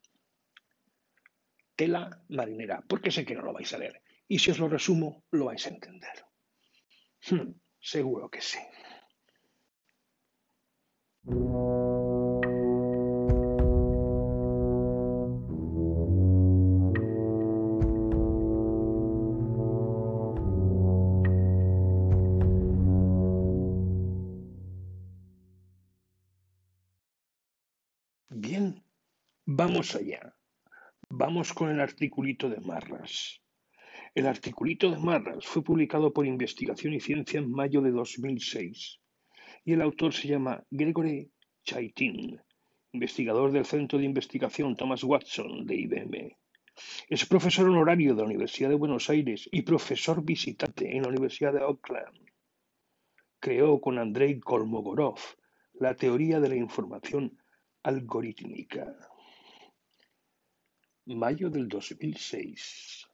Tela 1.75 2.23
marinera, 2.29 2.81
porque 2.87 3.11
sé 3.11 3.25
que 3.25 3.35
no 3.35 3.43
lo 3.43 3.53
vais 3.53 3.71
a 3.73 3.77
leer. 3.77 4.01
Y 4.27 4.39
si 4.39 4.51
os 4.51 4.59
lo 4.59 4.67
resumo, 4.67 5.23
lo 5.31 5.45
vais 5.45 5.65
a 5.67 5.69
entender. 5.69 6.25
Hmm, 7.29 7.51
seguro 7.79 8.29
que 8.29 8.41
sí. 8.41 8.59
Vamos 29.69 29.95
allá. 29.95 30.35
Vamos 31.11 31.53
con 31.53 31.69
el 31.69 31.79
articulito 31.79 32.49
de 32.49 32.59
Marras. 32.59 33.39
El 34.15 34.25
articulito 34.25 34.89
de 34.89 34.97
Marras 34.97 35.45
fue 35.45 35.63
publicado 35.63 36.11
por 36.11 36.25
Investigación 36.25 36.95
y 36.95 36.99
Ciencia 36.99 37.39
en 37.39 37.51
mayo 37.51 37.79
de 37.83 37.91
2006 37.91 38.99
y 39.63 39.73
el 39.73 39.83
autor 39.83 40.11
se 40.11 40.27
llama 40.27 40.63
Gregory 40.71 41.31
Chaitin, 41.63 42.41
investigador 42.93 43.51
del 43.51 43.63
Centro 43.63 43.99
de 43.99 44.05
Investigación 44.05 44.75
Thomas 44.75 45.03
Watson 45.03 45.67
de 45.67 45.75
IBM. 45.75 46.35
Es 47.07 47.27
profesor 47.27 47.69
honorario 47.69 48.15
de 48.15 48.21
la 48.21 48.27
Universidad 48.27 48.69
de 48.69 48.75
Buenos 48.75 49.07
Aires 49.11 49.47
y 49.51 49.61
profesor 49.61 50.25
visitante 50.25 50.97
en 50.97 51.03
la 51.03 51.09
Universidad 51.09 51.53
de 51.53 51.61
Oakland. 51.61 52.17
Creó 53.39 53.79
con 53.79 53.99
Andrei 53.99 54.39
Kolmogorov 54.39 55.19
la 55.73 55.93
teoría 55.93 56.39
de 56.39 56.49
la 56.49 56.55
información 56.55 57.37
algorítmica 57.83 58.97
mayo 61.15 61.49
del 61.49 61.67
2006. 61.67 63.07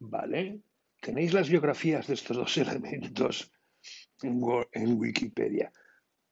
¿Vale? 0.00 0.60
Tenéis 1.00 1.32
las 1.32 1.48
biografías 1.48 2.06
de 2.06 2.14
estos 2.14 2.36
dos 2.36 2.56
elementos 2.58 3.50
en, 4.22 4.98
Wikipedia, 4.98 5.72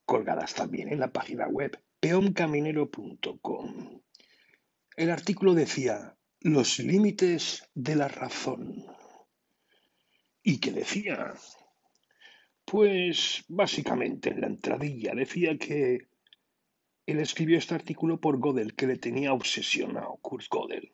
colgadas 0.05 0.55
también 0.55 0.93
en 0.93 1.01
la 1.01 1.13
página 1.13 1.49
web 1.49 1.81
peoncaminero.com. 2.01 4.03
El 4.97 5.11
artículo 5.11 5.55
decía 5.55 6.17
los 6.41 6.79
límites 6.79 7.69
de 7.75 7.97
la 7.97 8.09
razón. 8.09 8.85
¿Y 10.43 10.59
qué 10.59 10.73
decía? 10.73 11.35
Pues 12.65 13.45
básicamente 13.49 14.31
en 14.31 14.41
la 14.41 14.47
entradilla 14.49 15.15
decía 15.15 15.59
que 15.59 16.09
él 17.07 17.21
escribió 17.21 17.57
este 17.57 17.75
artículo 17.75 18.21
por 18.21 18.41
Gödel, 18.41 18.75
que 18.75 18.89
le 18.89 18.97
tenía 18.99 19.33
obsesionado, 19.33 20.19
Kurt 20.21 20.47
Gödel. 20.51 20.93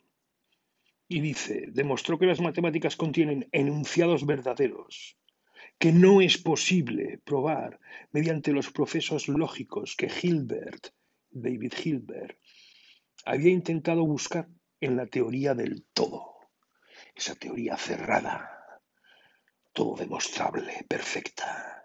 Y 1.09 1.21
dice, 1.21 1.67
demostró 1.73 2.19
que 2.19 2.27
las 2.27 2.41
matemáticas 2.41 2.97
contienen 2.97 3.49
enunciados 3.53 4.27
verdaderos, 4.27 5.19
que 5.79 5.93
no 5.93 6.21
es 6.21 6.39
posible 6.39 7.19
probar 7.25 7.81
mediante 8.13 8.53
los 8.53 8.71
procesos 8.71 9.27
lógicos 9.29 9.97
que 9.97 10.11
Hilbert, 10.23 10.89
David 11.31 11.73
Hilbert, 11.83 12.39
había 13.25 13.51
intentado 13.51 14.05
buscar 14.05 14.49
en 14.81 14.97
la 14.97 15.07
teoría 15.07 15.55
del 15.55 15.85
todo, 15.93 16.37
esa 17.15 17.35
teoría 17.35 17.77
cerrada, 17.77 18.81
todo 19.73 19.97
demostrable, 19.97 20.85
perfecta 20.89 21.82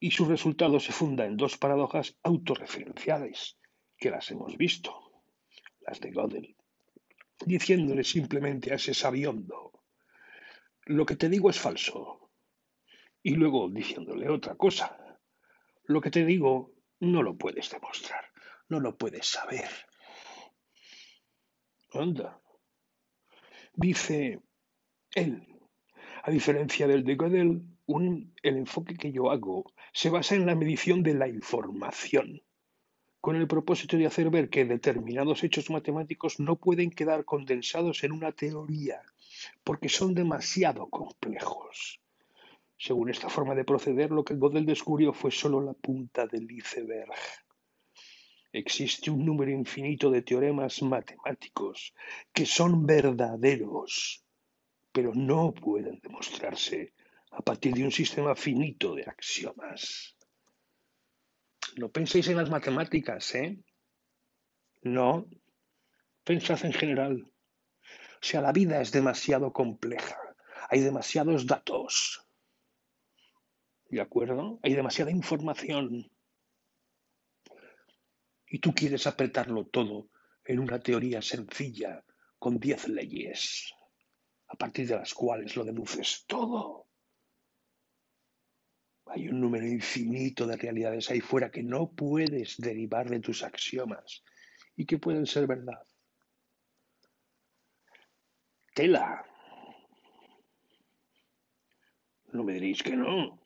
y 0.00 0.10
su 0.10 0.24
resultado 0.24 0.78
se 0.78 0.92
funda 0.92 1.26
en 1.26 1.36
dos 1.36 1.56
paradojas 1.56 2.16
autorreferenciales, 2.22 3.58
que 3.96 4.10
las 4.10 4.30
hemos 4.30 4.56
visto, 4.56 5.22
las 5.80 6.00
de 6.00 6.10
Gödel, 6.12 6.56
diciéndole 7.44 8.04
simplemente 8.04 8.72
a 8.72 8.76
ese 8.76 8.94
sabiondo, 8.94 9.72
lo 10.86 11.04
que 11.04 11.16
te 11.16 11.28
digo 11.28 11.50
es 11.50 11.58
falso, 11.58 12.30
y 13.22 13.34
luego 13.34 13.68
diciéndole 13.68 14.28
otra 14.28 14.54
cosa, 14.54 14.96
lo 15.84 16.00
que 16.00 16.10
te 16.10 16.24
digo 16.24 16.72
no 17.00 17.22
lo 17.22 17.36
puedes 17.36 17.70
demostrar, 17.70 18.24
no 18.68 18.80
lo 18.80 18.96
puedes 18.96 19.26
saber. 19.26 19.68
Anda. 21.92 22.40
Dice 23.74 24.40
él, 25.14 25.46
a 26.22 26.30
diferencia 26.30 26.86
del 26.86 27.04
de 27.04 27.16
Gödel, 27.16 27.62
el 27.88 28.56
enfoque 28.56 28.96
que 28.96 29.12
yo 29.12 29.30
hago 29.30 29.72
se 29.92 30.10
basa 30.10 30.34
en 30.34 30.44
la 30.44 30.54
medición 30.54 31.02
de 31.02 31.14
la 31.14 31.26
información, 31.26 32.42
con 33.20 33.34
el 33.36 33.48
propósito 33.48 33.96
de 33.96 34.06
hacer 34.06 34.28
ver 34.28 34.50
que 34.50 34.66
determinados 34.66 35.42
hechos 35.42 35.70
matemáticos 35.70 36.38
no 36.38 36.56
pueden 36.56 36.90
quedar 36.90 37.24
condensados 37.24 38.04
en 38.04 38.12
una 38.12 38.32
teoría, 38.32 39.00
porque 39.64 39.88
son 39.88 40.14
demasiado 40.14 40.88
complejos. 40.88 42.00
Según 42.76 43.08
esta 43.08 43.28
forma 43.28 43.54
de 43.54 43.64
proceder, 43.64 44.10
lo 44.10 44.22
que 44.22 44.34
Gödel 44.34 44.66
descubrió 44.66 45.12
fue 45.12 45.30
solo 45.30 45.60
la 45.60 45.72
punta 45.72 46.26
del 46.26 46.48
iceberg. 46.50 47.10
Existe 48.52 49.10
un 49.10 49.24
número 49.24 49.50
infinito 49.50 50.10
de 50.10 50.22
teoremas 50.22 50.82
matemáticos 50.82 51.94
que 52.32 52.46
son 52.46 52.86
verdaderos, 52.86 54.24
pero 54.92 55.12
no 55.14 55.52
pueden 55.52 55.98
demostrarse 56.00 56.92
a 57.38 57.42
partir 57.42 57.72
de 57.72 57.84
un 57.84 57.92
sistema 57.92 58.34
finito 58.34 58.96
de 58.96 59.04
axiomas. 59.04 60.16
No 61.76 61.88
penséis 61.88 62.26
en 62.26 62.36
las 62.36 62.50
matemáticas, 62.50 63.32
¿eh? 63.36 63.62
No, 64.82 65.28
pensad 66.24 66.64
en 66.64 66.72
general. 66.72 67.30
O 68.20 68.24
sea, 68.28 68.40
la 68.40 68.50
vida 68.50 68.80
es 68.80 68.90
demasiado 68.90 69.52
compleja. 69.52 70.18
Hay 70.68 70.80
demasiados 70.80 71.46
datos. 71.46 72.26
¿De 73.88 74.00
acuerdo? 74.00 74.58
Hay 74.64 74.74
demasiada 74.74 75.12
información. 75.12 76.10
Y 78.48 78.58
tú 78.58 78.74
quieres 78.74 79.06
apretarlo 79.06 79.64
todo 79.66 80.10
en 80.44 80.58
una 80.58 80.80
teoría 80.80 81.22
sencilla 81.22 82.04
con 82.36 82.58
diez 82.58 82.88
leyes, 82.88 83.72
a 84.48 84.56
partir 84.56 84.88
de 84.88 84.96
las 84.96 85.14
cuales 85.14 85.54
lo 85.54 85.62
deduces 85.62 86.24
todo. 86.26 86.87
Hay 89.10 89.28
un 89.28 89.40
número 89.40 89.66
infinito 89.66 90.46
de 90.46 90.56
realidades 90.56 91.10
ahí 91.10 91.20
fuera 91.20 91.50
que 91.50 91.62
no 91.62 91.90
puedes 91.90 92.56
derivar 92.58 93.08
de 93.08 93.20
tus 93.20 93.42
axiomas 93.42 94.22
y 94.76 94.84
que 94.84 94.98
pueden 94.98 95.26
ser 95.26 95.46
verdad. 95.46 95.82
Tela. 98.74 99.24
No 102.32 102.44
me 102.44 102.52
diréis 102.52 102.82
que 102.82 102.94
no. 102.94 103.40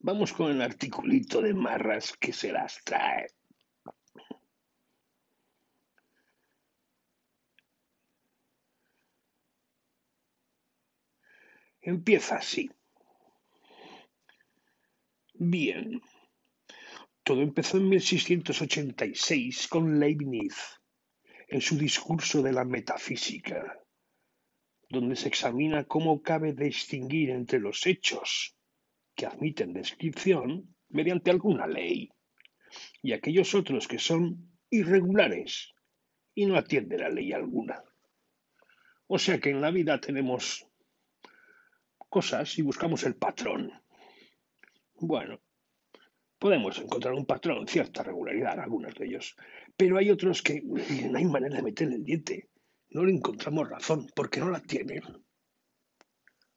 Vamos 0.00 0.32
con 0.32 0.50
el 0.50 0.62
articulito 0.62 1.40
de 1.40 1.54
marras 1.54 2.16
que 2.16 2.32
se 2.32 2.52
las 2.52 2.82
trae. 2.84 3.28
Empieza 11.80 12.36
así. 12.36 12.70
Bien. 15.40 16.02
Todo 17.22 17.42
empezó 17.42 17.76
en 17.76 17.88
1686 17.90 19.68
con 19.68 20.00
Leibniz, 20.00 20.80
en 21.46 21.60
su 21.60 21.78
discurso 21.78 22.42
de 22.42 22.52
la 22.52 22.64
metafísica, 22.64 23.78
donde 24.88 25.14
se 25.14 25.28
examina 25.28 25.84
cómo 25.84 26.22
cabe 26.22 26.54
distinguir 26.54 27.30
entre 27.30 27.60
los 27.60 27.86
hechos 27.86 28.56
que 29.14 29.26
admiten 29.26 29.72
descripción 29.72 30.74
mediante 30.88 31.30
alguna 31.30 31.68
ley 31.68 32.10
y 33.00 33.12
aquellos 33.12 33.54
otros 33.54 33.86
que 33.86 34.00
son 34.00 34.58
irregulares 34.70 35.72
y 36.34 36.46
no 36.46 36.56
atienden 36.56 37.02
a 37.02 37.10
ley 37.10 37.32
alguna. 37.32 37.84
O 39.06 39.20
sea 39.20 39.38
que 39.38 39.50
en 39.50 39.60
la 39.60 39.70
vida 39.70 40.00
tenemos 40.00 40.66
cosas 42.08 42.58
y 42.58 42.62
buscamos 42.62 43.04
el 43.04 43.14
patrón. 43.14 43.72
Bueno, 45.00 45.40
podemos 46.38 46.76
encontrar 46.78 47.14
un 47.14 47.24
patrón, 47.24 47.68
cierta 47.68 48.02
regularidad 48.02 48.54
en 48.54 48.60
algunos 48.60 48.94
de 48.94 49.06
ellos, 49.06 49.36
pero 49.76 49.96
hay 49.96 50.10
otros 50.10 50.42
que 50.42 50.60
no 50.62 51.18
hay 51.18 51.24
manera 51.24 51.56
de 51.56 51.62
meterle 51.62 51.96
el 51.96 52.04
diente. 52.04 52.50
No 52.90 53.04
le 53.04 53.12
encontramos 53.12 53.68
razón 53.68 54.08
porque 54.14 54.40
no 54.40 54.50
la 54.50 54.60
tienen. 54.60 55.02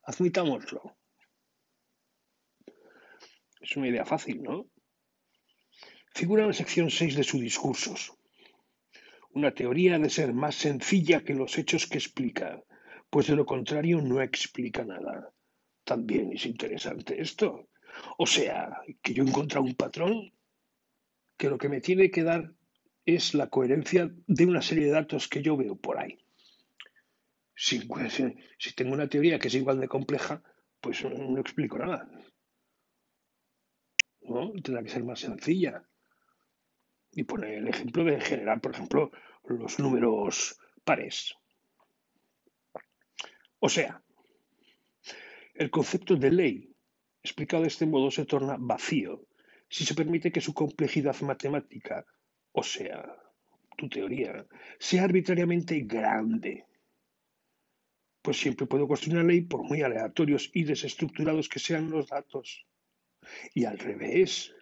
Admitámoslo. 0.03 0.97
Es 3.59 3.77
una 3.77 3.89
idea 3.89 4.05
fácil, 4.05 4.41
¿no? 4.41 4.71
Figura 6.15 6.41
en 6.41 6.49
la 6.49 6.53
sección 6.53 6.89
6 6.89 7.15
de 7.15 7.23
su 7.23 7.39
discursos. 7.39 8.13
Una 9.33 9.53
teoría 9.53 9.99
de 9.99 10.09
ser 10.09 10.33
más 10.33 10.55
sencilla 10.55 11.23
que 11.23 11.35
los 11.35 11.57
hechos 11.59 11.85
que 11.85 11.99
explica, 11.99 12.63
pues 13.09 13.27
de 13.27 13.35
lo 13.35 13.45
contrario 13.45 14.01
no 14.01 14.19
explica 14.19 14.83
nada. 14.83 15.31
También 15.83 16.31
es 16.33 16.45
interesante 16.45 17.21
esto. 17.21 17.69
O 18.17 18.25
sea, 18.25 18.81
que 19.01 19.13
yo 19.13 19.23
he 19.23 19.59
un 19.59 19.75
patrón 19.75 20.33
que 21.37 21.49
lo 21.49 21.57
que 21.57 21.69
me 21.69 21.81
tiene 21.81 22.11
que 22.11 22.23
dar 22.23 22.53
es 23.05 23.33
la 23.33 23.47
coherencia 23.47 24.11
de 24.27 24.45
una 24.45 24.61
serie 24.61 24.85
de 24.85 24.91
datos 24.91 25.27
que 25.27 25.41
yo 25.41 25.57
veo 25.57 25.75
por 25.75 25.97
ahí. 25.97 26.19
Si, 27.55 27.81
si 28.57 28.73
tengo 28.73 28.93
una 28.93 29.07
teoría 29.07 29.39
que 29.39 29.47
es 29.47 29.55
igual 29.55 29.79
de 29.79 29.87
compleja, 29.87 30.41
pues 30.79 31.03
no 31.03 31.39
explico 31.39 31.77
nada. 31.77 32.09
¿no? 34.21 34.51
Tendrá 34.61 34.83
que 34.83 34.89
ser 34.89 35.03
más 35.03 35.19
sencilla. 35.19 35.83
Y 37.13 37.23
pone 37.23 37.57
el 37.57 37.67
ejemplo 37.67 38.03
de 38.03 38.19
generar, 38.21 38.61
por 38.61 38.73
ejemplo, 38.73 39.11
los 39.43 39.79
números 39.79 40.57
pares. 40.83 41.35
O 43.59 43.69
sea, 43.69 44.01
el 45.53 45.69
concepto 45.69 46.15
de 46.15 46.31
ley, 46.31 46.70
explicado 47.23 47.63
de 47.63 47.69
este 47.69 47.85
modo, 47.85 48.11
se 48.11 48.25
torna 48.25 48.57
vacío 48.59 49.25
si 49.71 49.85
se 49.85 49.95
permite 49.95 50.33
que 50.33 50.41
su 50.41 50.53
complejidad 50.53 51.17
matemática, 51.21 52.05
o 52.51 52.61
sea, 52.61 53.15
tu 53.77 53.87
teoría, 53.87 54.45
sea 54.77 55.05
arbitrariamente 55.05 55.79
grande. 55.81 56.65
Pues 58.21 58.37
siempre 58.37 58.67
puedo 58.67 58.85
construir 58.85 59.17
una 59.17 59.27
ley 59.27 59.41
por 59.41 59.63
muy 59.63 59.81
aleatorios 59.81 60.51
y 60.53 60.65
desestructurados 60.65 61.47
que 61.47 61.59
sean 61.59 61.89
los 61.89 62.09
datos. 62.09 62.67
Y 63.53 63.63
al 63.63 63.79
revés, 63.79 64.53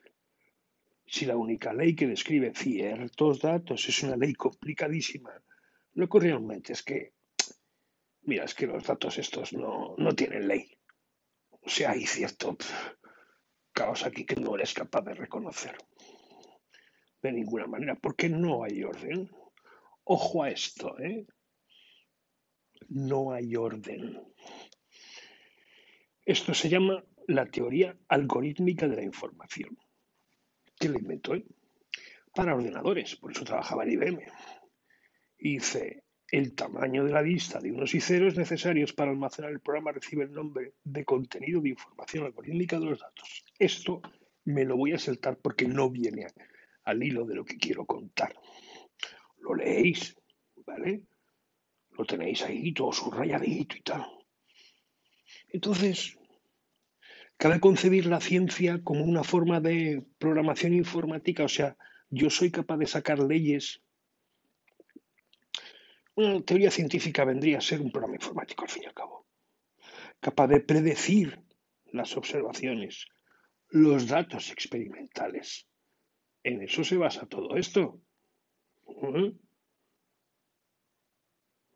si 1.07 1.25
la 1.25 1.35
única 1.35 1.73
ley 1.73 1.95
que 1.95 2.05
describe 2.05 2.53
ciertos 2.53 3.41
datos 3.41 3.89
es 3.89 4.03
una 4.03 4.15
ley 4.15 4.35
complicadísima, 4.35 5.33
lo 5.93 6.07
que 6.07 6.19
realmente 6.19 6.73
es 6.73 6.83
que, 6.83 7.13
mira, 8.21 8.45
es 8.45 8.53
que 8.53 8.67
los 8.67 8.83
datos 8.83 9.17
estos 9.17 9.53
no, 9.53 9.95
no 9.97 10.13
tienen 10.13 10.47
ley. 10.47 10.78
O 11.69 11.71
sea, 11.71 11.91
hay 11.91 12.03
cierto 12.07 12.57
caos 13.73 14.03
aquí 14.03 14.25
que 14.25 14.35
no 14.35 14.55
eres 14.55 14.73
capaz 14.73 15.01
de 15.03 15.13
reconocer. 15.13 15.77
De 17.21 17.31
ninguna 17.31 17.67
manera, 17.67 17.93
porque 17.93 18.27
no 18.27 18.63
hay 18.63 18.83
orden. 18.83 19.29
Ojo 20.03 20.41
a 20.41 20.49
esto, 20.49 20.97
¿eh? 20.97 21.27
No 22.87 23.33
hay 23.33 23.55
orden. 23.55 24.19
Esto 26.25 26.55
se 26.55 26.69
llama 26.69 27.03
la 27.27 27.45
teoría 27.45 27.95
algorítmica 28.07 28.87
de 28.87 28.95
la 28.95 29.03
información. 29.03 29.77
¿Quién 30.75 30.93
la 30.93 30.99
inventó? 30.99 31.35
Eh? 31.35 31.45
Para 32.33 32.55
ordenadores, 32.55 33.15
por 33.15 33.31
eso 33.31 33.45
trabajaba 33.45 33.83
en 33.83 33.91
IBM. 33.91 34.25
Y 35.37 35.53
dice, 35.57 36.03
el 36.31 36.53
tamaño 36.53 37.03
de 37.03 37.11
la 37.11 37.21
lista 37.21 37.59
de 37.59 37.71
unos 37.71 37.93
y 37.95 38.01
ceros 38.01 38.37
necesarios 38.37 38.93
para 38.93 39.11
almacenar 39.11 39.51
el 39.51 39.59
programa 39.59 39.91
recibe 39.91 40.23
el 40.23 40.33
nombre 40.33 40.73
de 40.83 41.05
contenido 41.05 41.61
de 41.61 41.69
información 41.69 42.25
algorítmica 42.25 42.79
de 42.79 42.85
los 42.85 42.99
datos. 42.99 43.43
Esto 43.57 44.01
me 44.45 44.65
lo 44.65 44.77
voy 44.77 44.93
a 44.93 44.99
saltar 44.99 45.37
porque 45.37 45.67
no 45.67 45.89
viene 45.89 46.27
al 46.83 47.03
hilo 47.03 47.25
de 47.25 47.35
lo 47.35 47.45
que 47.45 47.57
quiero 47.57 47.85
contar. 47.85 48.35
Lo 49.39 49.55
leéis, 49.55 50.15
¿vale? 50.65 51.03
Lo 51.91 52.05
tenéis 52.05 52.43
ahí 52.43 52.73
todo 52.73 52.91
subrayadito 52.91 53.75
y 53.77 53.81
tal. 53.81 54.05
Entonces, 55.49 56.19
Cabe 57.39 57.61
concebir 57.61 58.05
la 58.05 58.19
ciencia 58.19 58.83
como 58.83 59.05
una 59.05 59.23
forma 59.23 59.61
de 59.61 60.03
programación 60.17 60.73
informática, 60.73 61.45
o 61.45 61.47
sea, 61.47 61.77
yo 62.09 62.29
soy 62.29 62.51
capaz 62.51 62.75
de 62.75 62.85
sacar 62.85 63.19
leyes. 63.19 63.81
Una 66.15 66.41
teoría 66.41 66.71
científica 66.71 67.23
vendría 67.23 67.59
a 67.59 67.61
ser 67.61 67.81
un 67.81 67.91
programa 67.91 68.15
informático, 68.15 68.63
al 68.63 68.69
fin 68.69 68.83
y 68.83 68.87
al 68.87 68.93
cabo. 68.93 69.27
Capaz 70.19 70.47
de 70.47 70.59
predecir 70.59 71.41
las 71.91 72.15
observaciones, 72.17 73.07
los 73.69 74.07
datos 74.07 74.51
experimentales. 74.51 75.67
En 76.43 76.61
eso 76.61 76.83
se 76.83 76.97
basa 76.97 77.25
todo 77.25 77.55
esto. 77.55 78.01
¿Mm? 78.85 79.37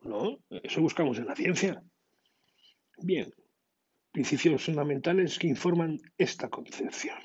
¿No? 0.02 0.39
Eso 0.50 0.82
buscamos 0.82 1.17
en 1.17 1.26
la 1.26 1.36
ciencia. 1.36 1.82
Bien, 2.98 3.34
principios 4.12 4.63
fundamentales 4.63 5.39
que 5.39 5.48
informan 5.48 6.00
esta 6.17 6.50
concepción. 6.50 7.17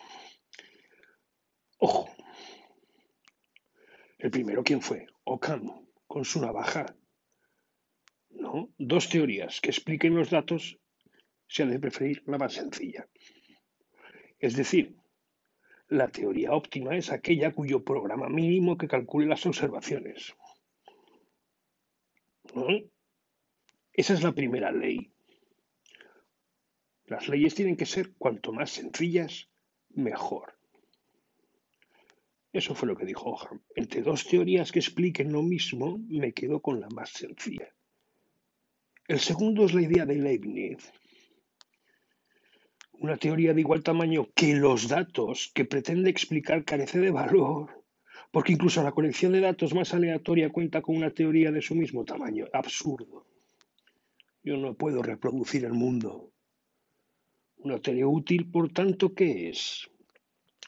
Ojo. 1.78 2.08
El 4.18 4.30
primero, 4.30 4.64
¿quién 4.64 4.80
fue? 4.80 5.06
Ockham, 5.24 5.86
con 6.06 6.24
su 6.24 6.40
navaja. 6.40 6.86
¿No? 8.30 8.70
Dos 8.78 9.08
teorías 9.08 9.60
que 9.60 9.70
expliquen 9.70 10.14
los 10.14 10.30
datos 10.30 10.78
se 11.46 11.62
ha 11.62 11.66
de 11.66 11.78
preferir 11.78 12.22
la 12.26 12.38
más 12.38 12.54
sencilla. 12.54 13.08
Es 14.38 14.54
decir, 14.56 14.96
la 15.88 16.08
teoría 16.08 16.52
óptima 16.52 16.96
es 16.96 17.10
aquella 17.10 17.54
cuyo 17.54 17.82
programa 17.82 18.28
mínimo 18.28 18.76
que 18.76 18.88
calcule 18.88 19.26
las 19.26 19.46
observaciones. 19.46 20.34
Esa 23.92 24.14
es 24.14 24.22
la 24.22 24.32
primera 24.32 24.70
ley. 24.70 25.10
Las 27.06 27.28
leyes 27.28 27.54
tienen 27.54 27.76
que 27.76 27.86
ser 27.86 28.12
cuanto 28.18 28.52
más 28.52 28.70
sencillas, 28.70 29.48
mejor. 29.90 30.58
Eso 32.52 32.74
fue 32.74 32.88
lo 32.88 32.96
que 32.96 33.06
dijo 33.06 33.30
Ogham. 33.30 33.62
Entre 33.74 34.02
dos 34.02 34.26
teorías 34.26 34.72
que 34.72 34.78
expliquen 34.78 35.32
lo 35.32 35.42
mismo, 35.42 35.98
me 36.08 36.32
quedo 36.32 36.60
con 36.60 36.80
la 36.80 36.88
más 36.90 37.10
sencilla. 37.10 37.74
El 39.08 39.18
segundo 39.18 39.64
es 39.64 39.74
la 39.74 39.82
idea 39.82 40.06
de 40.06 40.14
Leibniz. 40.14 40.92
Una 42.92 43.16
teoría 43.16 43.54
de 43.54 43.60
igual 43.60 43.82
tamaño 43.82 44.28
que 44.34 44.54
los 44.54 44.86
datos 44.86 45.50
que 45.54 45.64
pretende 45.64 46.10
explicar 46.10 46.64
carece 46.64 47.00
de 47.00 47.10
valor, 47.10 47.84
porque 48.30 48.52
incluso 48.52 48.82
la 48.82 48.92
colección 48.92 49.32
de 49.32 49.40
datos 49.40 49.74
más 49.74 49.94
aleatoria 49.94 50.50
cuenta 50.50 50.82
con 50.82 50.96
una 50.96 51.10
teoría 51.10 51.50
de 51.50 51.62
su 51.62 51.74
mismo 51.74 52.04
tamaño. 52.04 52.46
Absurdo. 52.52 53.26
Yo 54.44 54.56
no 54.56 54.74
puedo 54.74 55.02
reproducir 55.02 55.64
el 55.64 55.72
mundo 55.72 56.32
una 57.58 57.80
teoría 57.80 58.06
útil, 58.06 58.50
por 58.50 58.72
tanto, 58.72 59.14
¿qué 59.14 59.48
es? 59.48 59.88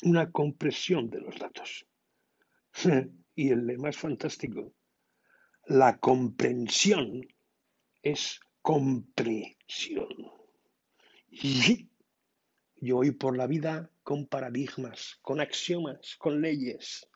Una 0.02 0.30
compresión 0.30 1.08
de 1.08 1.20
los 1.20 1.38
datos. 1.38 1.86
y 3.36 3.50
el 3.50 3.70
es 3.70 3.96
fantástico. 3.96 4.72
La 5.66 5.98
comprensión 5.98 7.26
es 8.02 8.40
comprensión. 8.62 10.08
Y 11.30 11.88
yo 12.76 12.96
voy 12.96 13.12
por 13.12 13.36
la 13.36 13.46
vida 13.46 13.90
con 14.02 14.26
paradigmas, 14.26 15.18
con 15.22 15.40
axiomas, 15.40 16.16
con 16.16 16.40
leyes. 16.40 17.08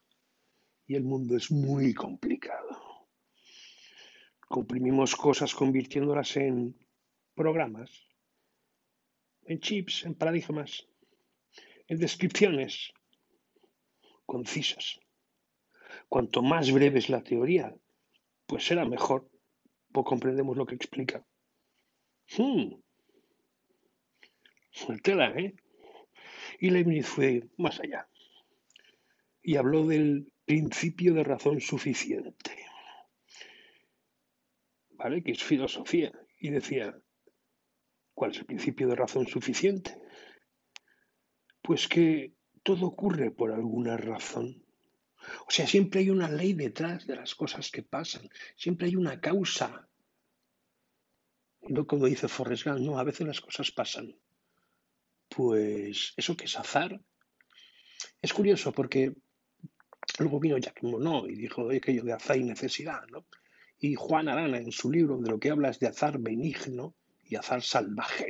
Y 0.87 0.95
el 0.95 1.05
mundo 1.05 1.37
es 1.37 1.51
muy 1.51 1.95
complicado. 1.95 3.09
Comprimimos 4.49 5.17
cosas 5.17 5.55
convirtiéndolas 5.55 6.37
en 6.37 6.79
programas, 7.35 7.91
en 9.47 9.59
chips, 9.61 10.05
en 10.05 10.15
paradigmas, 10.15 10.87
en 11.89 11.99
descripciones 11.99 12.93
concisas. 14.27 15.01
Cuanto 16.09 16.43
más 16.43 16.71
breve 16.71 16.99
es 16.99 17.09
la 17.09 17.23
teoría, 17.23 17.75
pues 18.47 18.67
será 18.67 18.85
mejor, 18.85 19.31
pues 19.95 20.07
comprendemos 20.07 20.57
lo 20.57 20.67
que 20.67 20.75
explica. 20.75 21.25
Hmm. 22.37 22.83
Tela, 25.05 25.31
¿eh? 25.31 25.55
Y 26.59 26.71
Leibniz 26.71 27.07
fue 27.07 27.49
más 27.59 27.79
allá 27.79 28.09
y 29.41 29.55
habló 29.55 29.87
del 29.87 30.33
principio 30.45 31.15
de 31.15 31.23
razón 31.23 31.61
suficiente, 31.61 32.67
¿vale? 34.91 35.23
Que 35.23 35.33
es 35.33 35.45
filosofía. 35.45 36.11
Y 36.41 36.51
decía, 36.51 36.99
¿cuál 38.15 38.33
es 38.33 38.39
el 38.39 38.47
principio 38.47 38.89
de 38.89 38.97
razón 38.97 39.29
suficiente? 39.29 39.97
Pues 41.63 41.87
que 41.87 42.35
todo 42.65 42.87
ocurre 42.87 43.31
por 43.31 43.53
alguna 43.53 43.97
razón. 43.97 44.64
O 45.47 45.51
sea, 45.51 45.67
siempre 45.67 46.01
hay 46.01 46.11
una 46.11 46.29
ley 46.29 46.53
detrás 46.53 47.07
de 47.07 47.17
las 47.17 47.35
cosas 47.35 47.71
que 47.71 47.83
pasan, 47.83 48.29
siempre 48.57 48.87
hay 48.87 48.97
una 48.97 49.21
causa. 49.21 49.89
No 51.63 51.87
como 51.87 52.07
dice 52.07 52.29
Forrest 52.29 52.65
Gump, 52.65 52.81
no, 52.81 52.99
a 52.99 53.05
veces 53.05 53.27
las 53.27 53.41
cosas 53.41 53.71
pasan. 53.71 54.15
Pues 55.29 56.13
eso 56.17 56.37
que 56.37 56.45
es 56.45 56.59
azar. 56.59 57.01
Es 58.21 58.33
curioso 58.33 58.73
porque 58.73 59.15
luego 60.19 60.41
vino 60.41 60.59
Jack 60.59 60.83
Monod 60.83 61.29
y 61.29 61.37
dijo 61.37 61.71
aquello 61.71 62.05
de 62.05 62.13
azar 62.13 62.37
y 62.37 62.45
necesidad, 62.45 63.03
¿no? 63.11 63.27
Y 63.79 63.95
Juan 63.95 64.29
Arana 64.29 64.59
en 64.59 64.73
su 64.73 64.91
libro 64.91 65.19
de 65.19 65.31
lo 65.31 65.39
que 65.39 65.51
habla 65.51 65.71
es 65.71 65.79
de 65.79 65.89
azar 65.89 66.19
benigno 66.19 66.95
y 67.25 67.37
azar 67.37 67.63
salvaje. 67.63 68.29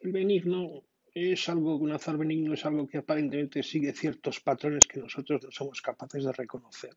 El 0.00 0.12
benigno 0.12 0.84
es 1.14 1.48
algo, 1.48 1.76
un 1.76 1.92
azar 1.92 2.16
benigno 2.16 2.54
es 2.54 2.66
algo 2.66 2.88
que 2.88 2.98
aparentemente 2.98 3.62
sigue 3.62 3.92
ciertos 3.92 4.40
patrones 4.40 4.84
que 4.88 5.00
nosotros 5.00 5.42
no 5.44 5.50
somos 5.50 5.80
capaces 5.80 6.24
de 6.24 6.32
reconocer. 6.32 6.96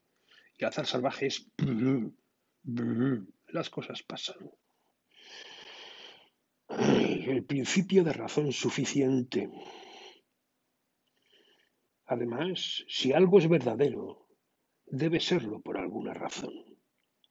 Y 0.57 0.63
el 0.63 0.69
azar 0.69 0.87
salvaje 0.87 1.27
es 1.27 1.47
las 3.47 3.69
cosas 3.69 4.01
pasan. 4.03 4.51
El 6.69 7.43
principio 7.45 8.03
de 8.03 8.13
razón 8.13 8.51
suficiente. 8.51 9.49
Además, 12.05 12.85
si 12.87 13.13
algo 13.13 13.37
es 13.37 13.47
verdadero, 13.47 14.27
debe 14.85 15.19
serlo 15.19 15.61
por 15.61 15.77
alguna 15.77 16.13
razón. 16.13 16.53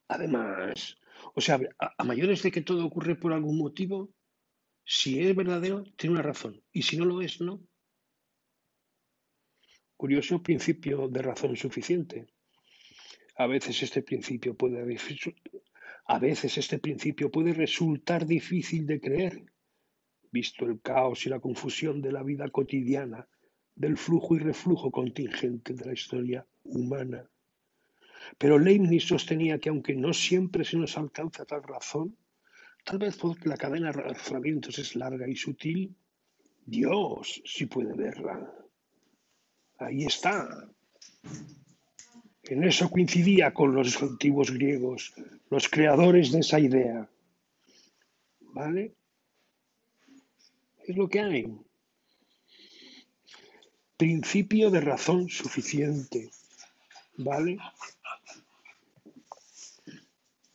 Además, 0.08 0.98
o 1.34 1.40
sea, 1.40 1.58
a, 1.78 2.04
mayores 2.04 2.42
de 2.42 2.50
que 2.50 2.60
todo 2.60 2.86
ocurre 2.86 3.16
por 3.16 3.32
algún 3.32 3.58
motivo, 3.58 4.10
si 4.88 5.20
es 5.20 5.34
verdadero, 5.34 5.82
tiene 5.96 6.14
una 6.14 6.22
razón. 6.22 6.62
Y 6.72 6.82
si 6.82 6.96
no 6.96 7.04
lo 7.04 7.20
es, 7.20 7.40
no. 7.40 7.60
Curioso 9.96 10.40
principio 10.42 11.08
de 11.08 11.22
razón 11.22 11.56
suficiente. 11.56 12.28
A 13.36 13.48
veces 13.48 13.82
este 13.82 14.02
principio 14.02 14.56
puede 14.56 14.80
a 16.08 16.18
veces 16.20 16.56
este 16.56 16.78
principio 16.78 17.32
puede 17.32 17.52
resultar 17.52 18.26
difícil 18.26 18.86
de 18.86 19.00
creer, 19.00 19.44
visto 20.30 20.64
el 20.64 20.80
caos 20.80 21.26
y 21.26 21.30
la 21.30 21.40
confusión 21.40 22.00
de 22.00 22.12
la 22.12 22.22
vida 22.22 22.48
cotidiana, 22.48 23.28
del 23.74 23.96
flujo 23.96 24.36
y 24.36 24.38
reflujo 24.38 24.92
contingente 24.92 25.74
de 25.74 25.84
la 25.84 25.94
historia 25.94 26.46
humana. 26.62 27.28
Pero 28.38 28.60
Leibniz 28.60 29.04
sostenía 29.04 29.58
que 29.58 29.68
aunque 29.68 29.96
no 29.96 30.12
siempre 30.12 30.64
se 30.64 30.76
nos 30.76 30.96
alcanza 30.96 31.44
tal 31.44 31.64
razón, 31.64 32.16
tal 32.86 32.98
vez 32.98 33.18
la 33.42 33.56
cadena 33.56 33.90
de 33.90 34.00
razonamientos 34.00 34.78
es 34.78 34.94
larga 34.94 35.28
y 35.28 35.34
sutil, 35.34 35.94
Dios 36.64 37.42
sí 37.44 37.66
puede 37.66 37.92
verla. 37.94 38.48
Ahí 39.78 40.04
está. 40.04 40.68
En 42.44 42.62
eso 42.62 42.88
coincidía 42.88 43.52
con 43.52 43.74
los 43.74 44.00
antiguos 44.00 44.52
griegos, 44.52 45.12
los 45.50 45.68
creadores 45.68 46.30
de 46.30 46.38
esa 46.38 46.60
idea. 46.60 47.10
¿Vale? 48.40 48.94
Es 50.86 50.96
lo 50.96 51.08
que 51.08 51.20
hay. 51.20 51.58
Principio 53.96 54.70
de 54.70 54.80
razón 54.80 55.28
suficiente. 55.28 56.30
¿Vale? 57.16 57.58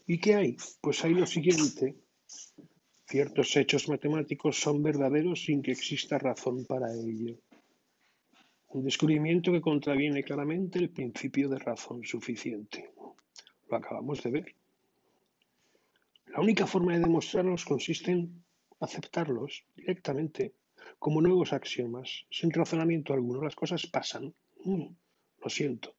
¿Y 0.07 0.17
qué 0.17 0.35
hay? 0.35 0.57
Pues 0.79 1.03
hay 1.03 1.13
lo 1.13 1.25
siguiente. 1.25 2.00
Ciertos 3.11 3.57
hechos 3.57 3.89
matemáticos 3.89 4.55
son 4.57 4.81
verdaderos 4.81 5.43
sin 5.43 5.61
que 5.61 5.73
exista 5.73 6.17
razón 6.17 6.63
para 6.63 6.93
ello. 6.93 7.35
Un 8.69 8.85
descubrimiento 8.85 9.51
que 9.51 9.59
contraviene 9.59 10.23
claramente 10.23 10.79
el 10.79 10.91
principio 10.91 11.49
de 11.49 11.59
razón 11.59 12.05
suficiente. 12.05 12.93
Lo 13.69 13.75
acabamos 13.75 14.23
de 14.23 14.31
ver. 14.31 14.55
La 16.27 16.39
única 16.39 16.65
forma 16.65 16.93
de 16.93 17.01
demostrarlos 17.01 17.65
consiste 17.65 18.11
en 18.11 18.45
aceptarlos 18.79 19.65
directamente 19.75 20.53
como 20.97 21.21
nuevos 21.21 21.51
axiomas, 21.51 22.25
sin 22.29 22.49
razonamiento 22.49 23.13
alguno. 23.13 23.43
Las 23.43 23.55
cosas 23.55 23.87
pasan. 23.87 24.33
Mm, 24.63 24.87
lo 25.43 25.49
siento. 25.49 25.97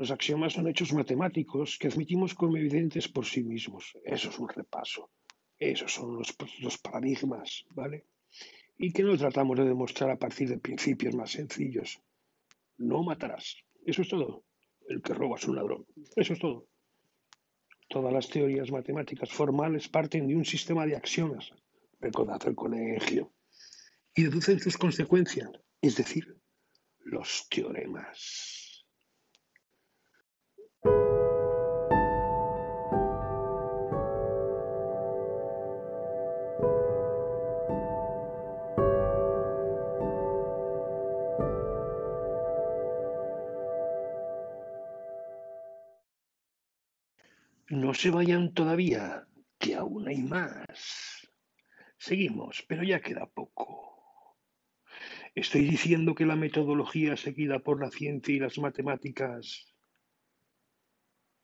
Los 0.00 0.10
axiomas 0.10 0.54
son 0.54 0.66
hechos 0.66 0.94
matemáticos 0.94 1.76
que 1.78 1.88
admitimos 1.88 2.34
como 2.34 2.56
evidentes 2.56 3.06
por 3.06 3.26
sí 3.26 3.42
mismos. 3.42 3.98
Eso 4.02 4.30
es 4.30 4.38
un 4.38 4.48
repaso. 4.48 5.10
Esos 5.58 5.92
son 5.92 6.16
los, 6.16 6.34
los 6.60 6.78
paradigmas, 6.78 7.66
¿vale? 7.74 8.06
Y 8.78 8.94
que 8.94 9.02
no 9.02 9.14
tratamos 9.18 9.58
de 9.58 9.66
demostrar 9.66 10.08
a 10.10 10.18
partir 10.18 10.48
de 10.48 10.56
principios 10.56 11.14
más 11.14 11.32
sencillos. 11.32 12.00
No 12.78 13.02
matarás. 13.02 13.58
Eso 13.84 14.00
es 14.00 14.08
todo. 14.08 14.42
El 14.88 15.02
que 15.02 15.12
roba 15.12 15.36
es 15.36 15.46
un 15.46 15.56
ladrón. 15.56 15.84
Eso 16.16 16.32
es 16.32 16.38
todo. 16.38 16.66
Todas 17.86 18.10
las 18.10 18.26
teorías 18.30 18.70
matemáticas 18.70 19.30
formales 19.30 19.86
parten 19.90 20.26
de 20.26 20.34
un 20.34 20.46
sistema 20.46 20.86
de 20.86 20.96
axiomas. 20.96 21.52
Recordad 22.00 22.40
el 22.46 22.54
colegio. 22.54 23.34
Y 24.14 24.22
deducen 24.22 24.60
sus 24.60 24.78
consecuencias, 24.78 25.50
es 25.82 25.94
decir, 25.96 26.40
los 27.00 27.46
teoremas. 27.50 28.69
Se 48.00 48.10
vayan 48.10 48.54
todavía, 48.54 49.26
que 49.58 49.74
aún 49.74 50.08
hay 50.08 50.22
más. 50.22 51.28
Seguimos, 51.98 52.64
pero 52.66 52.82
ya 52.82 53.02
queda 53.02 53.26
poco. 53.26 54.38
Estoy 55.34 55.68
diciendo 55.68 56.14
que 56.14 56.24
la 56.24 56.34
metodología 56.34 57.18
seguida 57.18 57.58
por 57.58 57.78
la 57.78 57.90
ciencia 57.90 58.34
y 58.34 58.38
las 58.38 58.56
matemáticas 58.56 59.74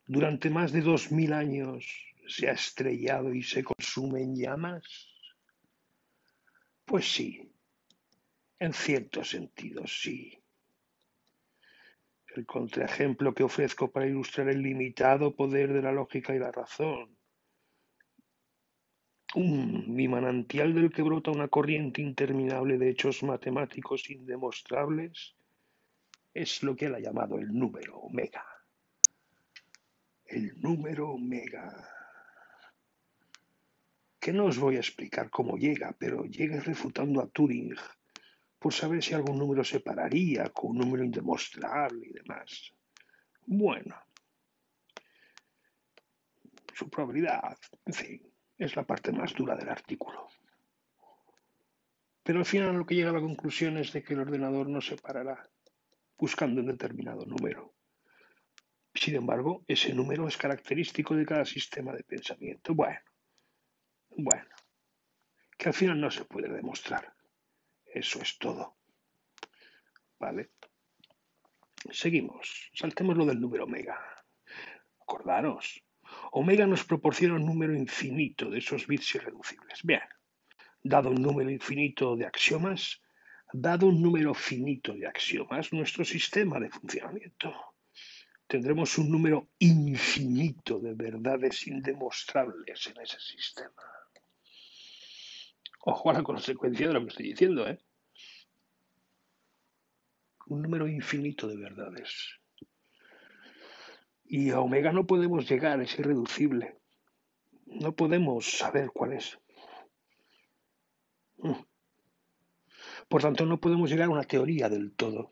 durante 0.07 0.49
más 0.49 0.71
de 0.71 0.81
dos 0.81 1.11
mil 1.11 1.31
años 1.33 1.85
se 2.27 2.49
ha 2.49 2.53
estrellado 2.53 3.35
y 3.35 3.43
se 3.43 3.63
consume 3.63 4.23
en 4.23 4.35
llamas? 4.35 4.83
Pues 6.85 7.05
sí, 7.05 7.53
en 8.57 8.73
cierto 8.73 9.23
sentido 9.23 9.85
sí. 9.85 10.43
El 12.37 12.45
contraejemplo 12.45 13.33
que 13.33 13.43
ofrezco 13.43 13.91
para 13.91 14.07
ilustrar 14.07 14.47
el 14.49 14.61
limitado 14.61 15.35
poder 15.35 15.73
de 15.73 15.81
la 15.81 15.91
lógica 15.91 16.33
y 16.33 16.39
la 16.39 16.51
razón. 16.51 17.17
Un, 19.35 19.93
mi 19.93 20.07
manantial 20.07 20.73
del 20.73 20.91
que 20.91 21.01
brota 21.01 21.31
una 21.31 21.49
corriente 21.49 22.01
interminable 22.01 22.77
de 22.77 22.89
hechos 22.89 23.23
matemáticos 23.23 24.09
indemostrables 24.09 25.35
es 26.33 26.63
lo 26.63 26.75
que 26.75 26.85
él 26.85 26.95
ha 26.95 26.99
llamado 26.99 27.37
el 27.37 27.51
número 27.51 27.97
omega 27.97 28.45
el 30.27 30.59
número 30.59 31.11
omega. 31.11 31.89
Que 34.19 34.33
no 34.33 34.45
os 34.45 34.57
voy 34.57 34.75
a 34.75 34.79
explicar 34.79 35.29
cómo 35.29 35.57
llega, 35.57 35.95
pero 35.97 36.25
llega 36.25 36.59
refutando 36.59 37.21
a 37.21 37.27
Turing 37.27 37.75
por 38.67 38.73
saber 38.73 39.01
si 39.01 39.13
algún 39.13 39.39
número 39.39 39.63
se 39.63 39.79
pararía 39.79 40.49
con 40.49 40.71
un 40.71 40.79
número 40.79 41.01
indemostrable 41.01 42.05
y 42.05 42.11
demás. 42.11 42.73
Bueno, 43.45 43.95
su 46.73 46.89
probabilidad, 46.89 47.57
en 47.85 47.93
fin, 47.93 48.33
es 48.57 48.75
la 48.75 48.85
parte 48.85 49.13
más 49.13 49.33
dura 49.33 49.55
del 49.55 49.69
artículo. 49.69 50.27
Pero 52.23 52.39
al 52.39 52.45
final 52.45 52.75
lo 52.75 52.85
que 52.85 52.95
llega 52.95 53.11
a 53.11 53.13
la 53.13 53.21
conclusión 53.21 53.77
es 53.77 53.93
de 53.93 54.03
que 54.03 54.15
el 54.15 54.19
ordenador 54.19 54.67
no 54.67 54.81
se 54.81 54.97
parará 54.97 55.49
buscando 56.17 56.59
un 56.59 56.67
determinado 56.67 57.25
número 57.25 57.73
Sin 58.93 59.15
embargo, 59.15 59.63
ese 59.65 59.93
número 59.93 60.27
es 60.27 60.35
característico 60.35 61.15
de 61.15 61.25
cada 61.25 61.45
sistema 61.45 61.93
de 61.93 62.03
pensamiento. 62.03 62.75
Bueno, 62.75 62.99
bueno, 64.09 64.53
que 65.57 65.69
al 65.69 65.73
final 65.73 66.01
no 66.01 66.11
se 66.11 66.25
puede 66.25 66.49
demostrar. 66.49 67.16
Eso 67.99 68.21
es 68.21 68.37
todo. 68.37 68.63
¿Vale? 70.19 70.51
Seguimos. 71.91 72.69
Saltemos 72.73 73.17
lo 73.17 73.25
del 73.25 73.39
número 73.39 73.63
omega. 73.65 73.97
Acordaros. 75.01 75.83
Omega 76.31 76.65
nos 76.65 76.83
proporciona 76.83 77.35
un 77.35 77.45
número 77.45 77.73
infinito 77.75 78.49
de 78.49 78.59
esos 78.59 78.87
bits 78.87 79.15
irreducibles. 79.15 79.83
Bien, 79.83 80.07
dado 80.81 81.09
un 81.09 81.21
número 81.21 81.49
infinito 81.49 82.15
de 82.15 82.25
axiomas, 82.25 83.01
dado 83.51 83.87
un 83.87 84.01
número 84.01 84.33
finito 84.33 84.93
de 84.93 85.07
axiomas, 85.07 85.73
nuestro 85.73 86.05
sistema 86.05 86.59
de 86.59 86.69
funcionamiento 86.69 87.53
tendremos 88.47 88.97
un 88.97 89.11
número 89.11 89.49
infinito 89.59 90.79
de 90.79 90.93
verdades 90.93 91.67
indemostrables 91.67 92.87
en 92.87 93.01
ese 93.01 93.19
sistema. 93.19 93.83
Ojo 95.81 96.09
a 96.09 96.13
la 96.13 96.23
consecuencia 96.23 96.87
de 96.87 96.93
lo 96.93 97.01
que 97.01 97.09
estoy 97.09 97.27
diciendo, 97.27 97.67
¿eh? 97.67 97.77
Un 100.49 100.61
número 100.61 100.87
infinito 100.87 101.47
de 101.47 101.57
verdades. 101.57 102.39
Y 104.23 104.51
a 104.51 104.59
omega 104.59 104.91
no 104.91 105.05
podemos 105.05 105.49
llegar, 105.49 105.81
es 105.81 105.97
irreducible. 105.99 106.77
No 107.65 107.93
podemos 107.93 108.49
saber 108.57 108.91
cuál 108.93 109.13
es. 109.13 109.37
Mm. 111.37 111.63
Por 113.09 113.21
tanto, 113.21 113.45
no 113.45 113.59
podemos 113.59 113.89
llegar 113.89 114.07
a 114.07 114.11
una 114.11 114.23
teoría 114.23 114.69
del 114.69 114.93
todo. 114.93 115.31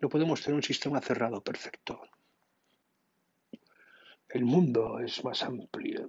No 0.00 0.08
podemos 0.08 0.40
tener 0.40 0.56
un 0.56 0.62
sistema 0.62 1.00
cerrado 1.00 1.42
perfecto. 1.42 2.00
El 4.28 4.44
mundo 4.44 5.00
es 5.00 5.24
más 5.24 5.42
amplio. 5.42 6.08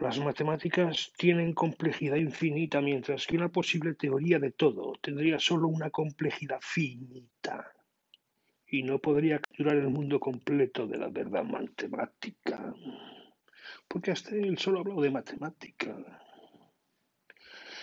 Las 0.00 0.18
matemáticas 0.18 1.12
tienen 1.16 1.54
complejidad 1.54 2.16
infinita, 2.16 2.80
mientras 2.80 3.26
que 3.26 3.36
una 3.36 3.48
posible 3.48 3.94
teoría 3.94 4.38
de 4.38 4.50
todo 4.50 4.92
tendría 5.00 5.38
solo 5.38 5.68
una 5.68 5.90
complejidad 5.90 6.58
finita 6.60 7.72
y 8.66 8.82
no 8.82 8.98
podría 8.98 9.38
capturar 9.38 9.76
el 9.76 9.88
mundo 9.88 10.18
completo 10.18 10.86
de 10.86 10.98
la 10.98 11.08
verdad 11.08 11.44
matemática 11.44 12.74
porque 13.88 14.10
hasta 14.10 14.34
él 14.34 14.58
solo 14.58 14.78
ha 14.78 14.80
hablado 14.80 15.02
de 15.02 15.10
matemática. 15.10 15.96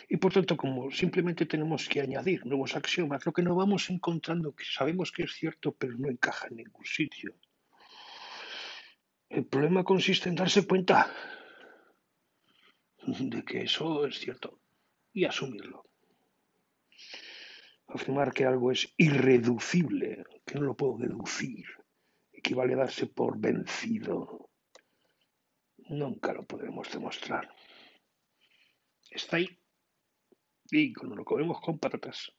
Y 0.09 0.17
por 0.17 0.33
tanto, 0.33 0.57
como 0.57 0.91
simplemente 0.91 1.45
tenemos 1.45 1.87
que 1.87 2.01
añadir 2.01 2.45
nuevos 2.45 2.75
axiomas, 2.75 3.25
lo 3.25 3.31
que 3.31 3.43
nos 3.43 3.55
vamos 3.55 3.89
encontrando, 3.89 4.53
que 4.53 4.65
sabemos 4.65 5.11
que 5.11 5.23
es 5.23 5.31
cierto, 5.31 5.73
pero 5.73 5.97
no 5.97 6.09
encaja 6.09 6.47
en 6.47 6.57
ningún 6.57 6.85
sitio. 6.85 7.33
El 9.29 9.45
problema 9.45 9.85
consiste 9.85 10.27
en 10.27 10.35
darse 10.35 10.67
cuenta 10.67 11.09
de 13.05 13.43
que 13.43 13.63
eso 13.63 14.05
es 14.05 14.19
cierto 14.19 14.59
y 15.13 15.25
asumirlo. 15.25 15.85
Afirmar 17.87 18.33
que 18.33 18.45
algo 18.45 18.71
es 18.71 18.93
irreducible, 18.97 20.23
que 20.45 20.55
no 20.55 20.61
lo 20.61 20.77
puedo 20.77 20.97
deducir, 20.97 21.65
equivale 22.31 22.73
a 22.73 22.77
darse 22.77 23.07
por 23.07 23.39
vencido 23.39 24.51
nunca 25.91 26.33
lo 26.33 26.45
podremos 26.45 26.91
demostrar. 26.91 27.53
Está 29.09 29.37
ahí. 29.37 29.59
Y 30.71 30.93
cuando 30.93 31.15
lo 31.15 31.25
comemos 31.25 31.59
con 31.61 31.77
patatas. 31.77 32.31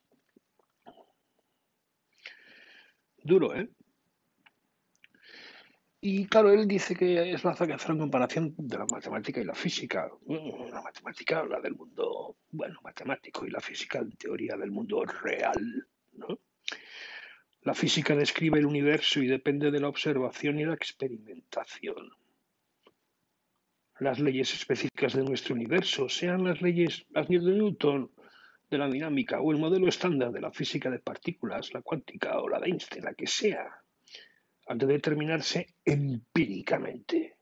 Duro, 3.18 3.54
¿eh? 3.54 3.70
Y 6.04 6.26
claro, 6.26 6.50
él 6.50 6.66
dice 6.66 6.96
que 6.96 7.32
es 7.32 7.44
la 7.44 7.54
que 7.54 7.72
hacer 7.72 7.92
una 7.92 8.00
comparación 8.00 8.54
de 8.58 8.76
la 8.76 8.86
matemática 8.86 9.40
y 9.40 9.44
la 9.44 9.54
física. 9.54 10.10
La 10.26 10.82
matemática 10.82 11.38
habla 11.38 11.60
del 11.60 11.76
mundo, 11.76 12.36
bueno, 12.50 12.80
matemático 12.82 13.46
y 13.46 13.50
la 13.50 13.60
física 13.60 14.00
en 14.00 14.10
teoría 14.10 14.56
del 14.56 14.72
mundo 14.72 15.04
real, 15.04 15.86
¿no? 16.14 16.40
La 17.62 17.74
física 17.74 18.16
describe 18.16 18.58
el 18.58 18.66
universo 18.66 19.22
y 19.22 19.28
depende 19.28 19.70
de 19.70 19.78
la 19.78 19.88
observación 19.88 20.58
y 20.58 20.64
la 20.64 20.74
experimentación 20.74 22.10
las 24.02 24.18
leyes 24.18 24.52
específicas 24.52 25.14
de 25.14 25.22
nuestro 25.22 25.54
universo, 25.54 26.08
sean 26.08 26.44
las 26.44 26.60
leyes, 26.60 27.06
las 27.10 27.28
de 27.28 27.38
Newton 27.38 28.10
de 28.68 28.78
la 28.78 28.88
dinámica 28.88 29.40
o 29.40 29.52
el 29.52 29.58
modelo 29.58 29.86
estándar 29.86 30.32
de 30.32 30.40
la 30.40 30.50
física 30.50 30.90
de 30.90 30.98
partículas, 30.98 31.72
la 31.72 31.82
cuántica 31.82 32.40
o 32.40 32.48
la 32.48 32.58
de 32.58 32.66
Einstein, 32.66 33.04
la 33.04 33.14
que 33.14 33.26
sea, 33.26 33.81
han 34.66 34.78
de 34.78 34.86
determinarse 34.86 35.74
empíricamente. 35.84 37.38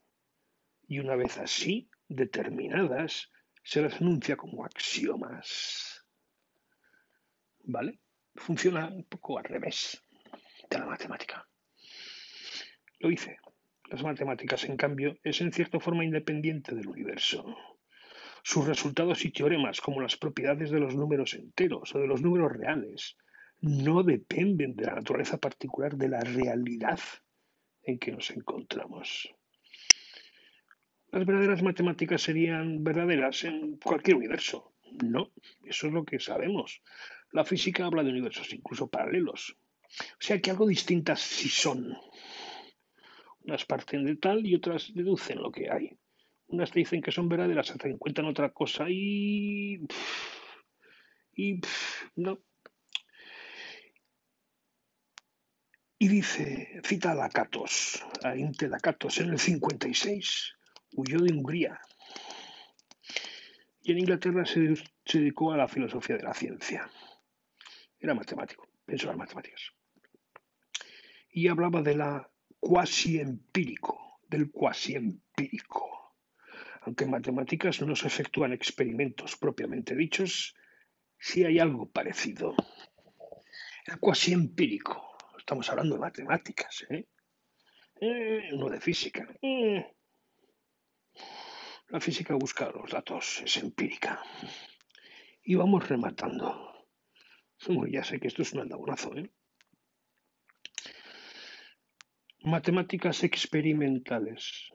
Y 0.86 0.98
una 0.98 1.16
vez 1.16 1.38
así 1.38 1.88
determinadas, 2.08 3.30
se 3.62 3.82
las 3.82 4.00
enuncia 4.00 4.36
como 4.36 4.64
axiomas. 4.64 6.04
¿Vale? 7.62 8.00
Funciona 8.34 8.88
un 8.88 9.04
poco 9.04 9.38
al 9.38 9.44
revés 9.44 10.02
de 10.68 10.78
la 10.78 10.86
matemática. 10.86 11.46
Lo 12.98 13.10
hice. 13.10 13.38
Las 13.90 14.02
matemáticas, 14.02 14.64
en 14.64 14.76
cambio, 14.76 15.16
es 15.24 15.40
en 15.40 15.52
cierta 15.52 15.80
forma 15.80 16.04
independiente 16.04 16.74
del 16.74 16.86
universo. 16.86 17.44
Sus 18.42 18.66
resultados 18.66 19.24
y 19.24 19.32
teoremas, 19.32 19.80
como 19.80 20.00
las 20.00 20.16
propiedades 20.16 20.70
de 20.70 20.78
los 20.78 20.94
números 20.94 21.34
enteros 21.34 21.94
o 21.94 21.98
de 21.98 22.06
los 22.06 22.22
números 22.22 22.52
reales, 22.52 23.16
no 23.60 24.02
dependen 24.02 24.74
de 24.74 24.86
la 24.86 24.94
naturaleza 24.94 25.38
particular 25.38 25.96
de 25.96 26.08
la 26.08 26.20
realidad 26.20 27.00
en 27.82 27.98
que 27.98 28.12
nos 28.12 28.30
encontramos. 28.30 29.34
Las 31.12 31.26
verdaderas 31.26 31.62
matemáticas 31.62 32.22
serían 32.22 32.84
verdaderas 32.84 33.44
en 33.44 33.76
cualquier 33.76 34.16
universo. 34.16 34.72
No, 35.02 35.32
eso 35.64 35.86
es 35.88 35.92
lo 35.92 36.04
que 36.04 36.20
sabemos. 36.20 36.82
La 37.32 37.44
física 37.44 37.84
habla 37.84 38.02
de 38.02 38.10
universos 38.10 38.52
incluso 38.52 38.88
paralelos. 38.88 39.56
O 40.12 40.20
sea 40.20 40.40
que 40.40 40.50
algo 40.50 40.66
distintas 40.66 41.20
sí 41.20 41.48
son. 41.48 41.96
Unas 43.42 43.64
parten 43.64 44.04
de 44.04 44.16
tal 44.16 44.46
y 44.46 44.54
otras 44.54 44.92
deducen 44.94 45.42
lo 45.42 45.50
que 45.50 45.70
hay. 45.70 45.98
Unas 46.46 46.70
te 46.70 46.80
dicen 46.80 47.00
que 47.00 47.12
son 47.12 47.28
verdaderas, 47.28 47.70
otras 47.70 47.92
encuentran 47.92 48.26
otra 48.26 48.50
cosa 48.50 48.86
y. 48.88 49.86
Y. 51.34 51.60
no. 52.16 52.38
Y 56.02 56.08
dice, 56.08 56.80
cita 56.82 57.12
a 57.12 57.14
Lakatos, 57.14 58.02
a 58.24 58.34
Inte 58.34 58.68
Lakatos, 58.68 59.20
en 59.20 59.28
el 59.28 59.38
56, 59.38 60.54
huyó 60.92 61.18
de 61.18 61.34
Hungría. 61.34 61.78
Y 63.82 63.92
en 63.92 63.98
Inglaterra 63.98 64.46
se, 64.46 64.76
se 65.04 65.18
dedicó 65.18 65.52
a 65.52 65.58
la 65.58 65.68
filosofía 65.68 66.16
de 66.16 66.22
la 66.22 66.32
ciencia. 66.32 66.90
Era 67.98 68.14
matemático, 68.14 68.66
pensó 68.86 69.04
en 69.04 69.08
las 69.10 69.18
matemáticas. 69.18 69.60
Y 71.32 71.48
hablaba 71.48 71.82
de 71.82 71.94
la 71.94 72.30
cuasi 72.58 73.20
empírico, 73.20 74.20
del 74.26 74.50
cuasi 74.50 74.94
empírico. 74.94 76.16
Aunque 76.80 77.04
en 77.04 77.10
matemáticas 77.10 77.82
no 77.82 77.94
se 77.94 78.06
efectúan 78.06 78.54
experimentos 78.54 79.36
propiamente 79.36 79.94
dichos, 79.94 80.56
sí 81.18 81.44
hay 81.44 81.58
algo 81.58 81.90
parecido. 81.90 82.54
El 83.84 83.98
cuasi 83.98 84.32
empírico, 84.32 85.09
estamos 85.50 85.68
hablando 85.68 85.96
de 85.96 86.00
matemáticas, 86.00 86.86
¿eh? 86.90 87.08
eh 88.00 88.50
no 88.52 88.68
de 88.68 88.80
física. 88.80 89.26
Eh. 89.42 89.84
La 91.88 91.98
física 91.98 92.36
busca 92.36 92.70
los 92.70 92.88
datos, 92.88 93.42
es 93.44 93.56
empírica. 93.56 94.22
Y 95.42 95.56
vamos 95.56 95.88
rematando. 95.88 96.86
ya 97.90 98.04
sé 98.04 98.20
que 98.20 98.28
esto 98.28 98.42
es 98.42 98.52
un 98.52 98.60
aldabonazo, 98.60 99.12
¿eh? 99.16 99.28
Matemáticas 102.44 103.24
experimentales. 103.24 104.70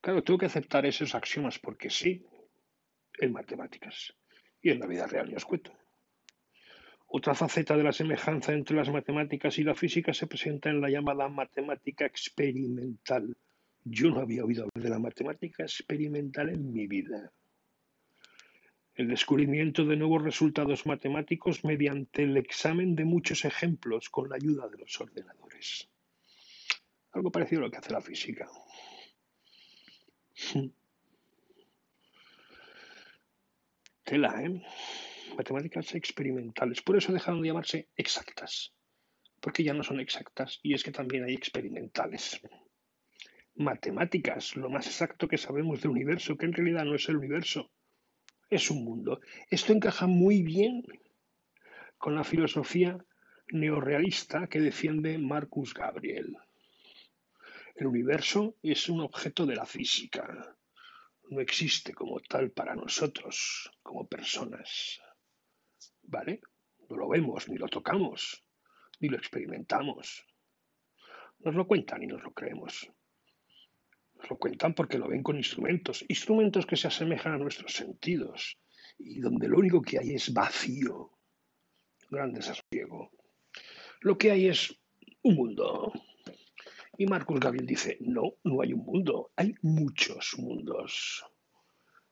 Claro, 0.00 0.24
tengo 0.24 0.40
que 0.40 0.46
aceptar 0.46 0.84
esos 0.84 1.14
axiomas 1.14 1.60
porque 1.60 1.90
sí, 1.90 2.26
en 3.20 3.32
matemáticas. 3.32 4.14
Y 4.60 4.70
en 4.70 4.80
la 4.80 4.88
vida 4.88 5.06
real, 5.06 5.30
ya 5.30 5.36
os 5.36 5.44
cuento. 5.44 5.77
Otra 7.10 7.34
faceta 7.34 7.74
de 7.74 7.82
la 7.82 7.92
semejanza 7.92 8.52
entre 8.52 8.76
las 8.76 8.90
matemáticas 8.90 9.58
y 9.58 9.64
la 9.64 9.74
física 9.74 10.12
se 10.12 10.26
presenta 10.26 10.68
en 10.68 10.82
la 10.82 10.90
llamada 10.90 11.26
matemática 11.28 12.04
experimental. 12.04 13.34
Yo 13.82 14.10
no 14.10 14.20
había 14.20 14.44
oído 14.44 14.64
hablar 14.64 14.84
de 14.84 14.90
la 14.90 14.98
matemática 14.98 15.62
experimental 15.62 16.50
en 16.50 16.70
mi 16.70 16.86
vida. 16.86 17.32
El 18.94 19.08
descubrimiento 19.08 19.86
de 19.86 19.96
nuevos 19.96 20.22
resultados 20.22 20.84
matemáticos 20.84 21.64
mediante 21.64 22.24
el 22.24 22.36
examen 22.36 22.94
de 22.94 23.06
muchos 23.06 23.46
ejemplos 23.46 24.10
con 24.10 24.28
la 24.28 24.36
ayuda 24.36 24.68
de 24.68 24.76
los 24.76 25.00
ordenadores. 25.00 25.88
Algo 27.12 27.30
parecido 27.30 27.62
a 27.62 27.64
lo 27.64 27.70
que 27.70 27.78
hace 27.78 27.92
la 27.92 28.02
física. 28.02 28.50
Tela, 34.04 34.42
¿eh? 34.42 34.62
Matemáticas 35.38 35.94
experimentales. 35.94 36.82
Por 36.82 36.96
eso 36.96 37.12
dejaron 37.12 37.40
de 37.40 37.48
llamarse 37.48 37.88
exactas, 37.96 38.74
porque 39.40 39.62
ya 39.62 39.72
no 39.72 39.84
son 39.84 40.00
exactas 40.00 40.58
y 40.64 40.74
es 40.74 40.82
que 40.82 40.90
también 40.90 41.22
hay 41.24 41.34
experimentales. 41.34 42.40
Matemáticas, 43.54 44.56
lo 44.56 44.68
más 44.68 44.86
exacto 44.86 45.28
que 45.28 45.38
sabemos 45.38 45.80
del 45.80 45.92
universo, 45.92 46.36
que 46.36 46.46
en 46.46 46.52
realidad 46.52 46.84
no 46.84 46.96
es 46.96 47.08
el 47.08 47.16
universo, 47.16 47.70
es 48.50 48.68
un 48.70 48.84
mundo. 48.84 49.20
Esto 49.48 49.72
encaja 49.72 50.08
muy 50.08 50.42
bien 50.42 50.82
con 51.98 52.16
la 52.16 52.24
filosofía 52.24 52.98
neorrealista 53.52 54.48
que 54.48 54.60
defiende 54.60 55.18
Marcus 55.18 55.72
Gabriel. 55.72 56.36
El 57.76 57.86
universo 57.86 58.56
es 58.60 58.88
un 58.88 59.00
objeto 59.02 59.46
de 59.46 59.54
la 59.54 59.66
física, 59.66 60.56
no 61.30 61.40
existe 61.40 61.94
como 61.94 62.18
tal 62.20 62.50
para 62.50 62.74
nosotros, 62.74 63.70
como 63.82 64.08
personas. 64.08 65.00
¿Vale? 66.08 66.40
No 66.88 66.96
lo 66.96 67.08
vemos, 67.08 67.48
ni 67.50 67.58
lo 67.58 67.68
tocamos, 67.68 68.42
ni 68.98 69.08
lo 69.08 69.18
experimentamos. 69.18 70.24
Nos 71.40 71.54
lo 71.54 71.66
cuentan 71.66 72.02
y 72.02 72.06
nos 72.06 72.22
lo 72.22 72.32
creemos. 72.32 72.90
Nos 74.14 74.30
lo 74.30 74.38
cuentan 74.38 74.74
porque 74.74 74.98
lo 74.98 75.06
ven 75.06 75.22
con 75.22 75.36
instrumentos, 75.36 76.04
instrumentos 76.08 76.64
que 76.64 76.76
se 76.76 76.88
asemejan 76.88 77.34
a 77.34 77.38
nuestros 77.38 77.74
sentidos 77.74 78.58
y 78.98 79.20
donde 79.20 79.48
lo 79.48 79.58
único 79.58 79.82
que 79.82 79.98
hay 79.98 80.14
es 80.14 80.32
vacío, 80.32 81.12
gran 82.10 82.32
desasosiego. 82.32 83.10
Lo 84.00 84.16
que 84.16 84.30
hay 84.30 84.48
es 84.48 84.74
un 85.22 85.34
mundo. 85.34 85.92
Y 86.96 87.04
Marcus 87.06 87.38
Gabriel 87.38 87.66
dice, 87.66 87.98
no, 88.00 88.38
no 88.44 88.62
hay 88.62 88.72
un 88.72 88.84
mundo, 88.84 89.30
hay 89.36 89.54
muchos 89.60 90.36
mundos. 90.38 91.22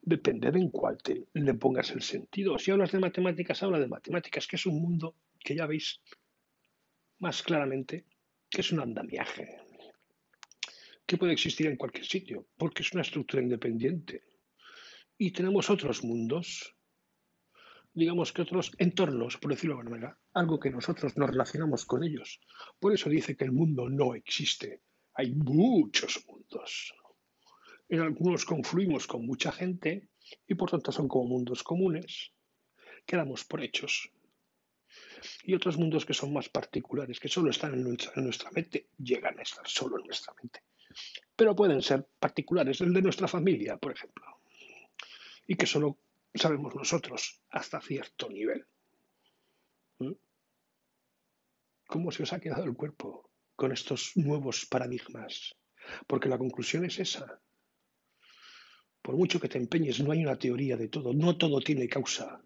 Depende 0.07 0.53
de 0.53 0.61
en 0.61 0.71
cuál 0.71 0.99
te 1.03 1.27
le 1.35 1.55
pongas 1.55 1.91
el 1.91 2.01
sentido. 2.01 2.59
Si 2.59 2.71
hablas 2.71 2.93
de 2.93 3.01
matemáticas, 3.01 3.63
habla 3.63 3.81
de 3.81 3.89
matemáticas, 3.89 4.47
que 4.47 4.55
es 4.57 4.65
un 4.65 4.81
mundo 4.81 5.17
que 5.41 5.57
ya 5.57 5.67
veis 5.67 6.01
más 7.19 7.43
claramente 7.43 8.07
que 8.49 8.61
es 8.61 8.71
un 8.71 8.81
andamiaje, 8.81 9.59
que 11.05 11.19
puede 11.19 11.33
existir 11.33 11.67
en 11.67 11.77
cualquier 11.77 12.07
sitio, 12.07 12.47
porque 12.57 12.83
es 12.83 12.93
una 12.93 13.03
estructura 13.03 13.43
independiente. 13.43 14.23
Y 15.19 15.33
tenemos 15.33 15.69
otros 15.71 16.05
mundos 16.05 16.77
digamos 17.97 18.31
que 18.31 18.43
otros 18.43 18.73
entornos, 18.77 19.39
por 19.39 19.51
decirlo 19.51 19.75
de 19.75 19.81
alguna 19.81 19.97
manera, 19.97 20.19
algo 20.35 20.61
que 20.61 20.71
nosotros 20.71 21.17
nos 21.17 21.31
relacionamos 21.31 21.87
con 21.87 22.05
ellos. 22.05 22.41
Por 22.79 22.93
eso 22.93 23.09
dice 23.09 23.37
que 23.37 23.45
el 23.45 23.53
mundo 23.53 23.89
no 23.89 24.15
existe. 24.15 24.83
Hay 25.15 25.35
muchos 25.35 26.23
mundos. 26.29 26.95
En 27.89 28.01
algunos 28.01 28.45
confluimos 28.45 29.07
con 29.07 29.25
mucha 29.25 29.53
gente 29.53 30.09
y 30.47 30.55
por 30.55 30.71
tanto 30.71 30.91
son 30.91 31.09
como 31.09 31.29
mundos 31.29 31.63
comunes. 31.63 32.33
Quedamos 33.05 33.45
por 33.45 33.63
hechos. 33.63 34.11
Y 35.45 35.55
otros 35.55 35.77
mundos 35.77 36.05
que 36.05 36.15
son 36.15 36.33
más 36.33 36.49
particulares, 36.49 37.21
que 37.21 37.29
solo 37.29 37.51
están 37.51 37.75
en 37.75 37.85
nuestra, 37.85 38.13
en 38.17 38.25
nuestra 38.25 38.51
mente, 38.51 38.89
llegan 38.99 39.39
a 39.39 39.43
estar 39.43 39.67
solo 39.69 39.99
en 39.99 40.07
nuestra 40.07 40.35
mente. 40.35 40.63
Pero 41.37 41.55
pueden 41.55 41.83
ser 41.83 42.07
particulares, 42.19 42.81
el 42.81 42.93
de 42.93 43.03
nuestra 43.03 43.29
familia, 43.29 43.77
por 43.77 43.93
ejemplo. 43.93 44.25
Y 45.47 45.55
que 45.55 45.67
solo 45.67 45.99
sabemos 46.35 46.75
nosotros 46.75 47.41
hasta 47.51 47.81
cierto 47.81 48.29
nivel. 48.29 48.67
¿Mm? 49.99 50.13
¿Cómo 51.87 52.11
se 52.11 52.23
os 52.23 52.33
ha 52.33 52.41
quedado 52.41 52.65
el 52.65 52.75
cuerpo 52.75 53.31
con 53.55 53.73
estos 53.73 54.17
nuevos 54.17 54.67
paradigmas? 54.67 55.55
Porque 56.07 56.29
la 56.29 56.39
conclusión 56.39 56.85
es 56.85 56.99
esa. 56.99 57.41
Por 59.07 59.15
mucho 59.17 59.39
que 59.39 59.49
te 59.49 59.57
empeñes, 59.57 60.01
no 60.01 60.11
hay 60.11 60.25
una 60.25 60.37
teoría 60.37 60.77
de 60.77 60.89
todo, 60.89 61.15
no 61.15 61.37
todo 61.39 61.61
tiene 61.61 61.89
causa. 61.89 62.43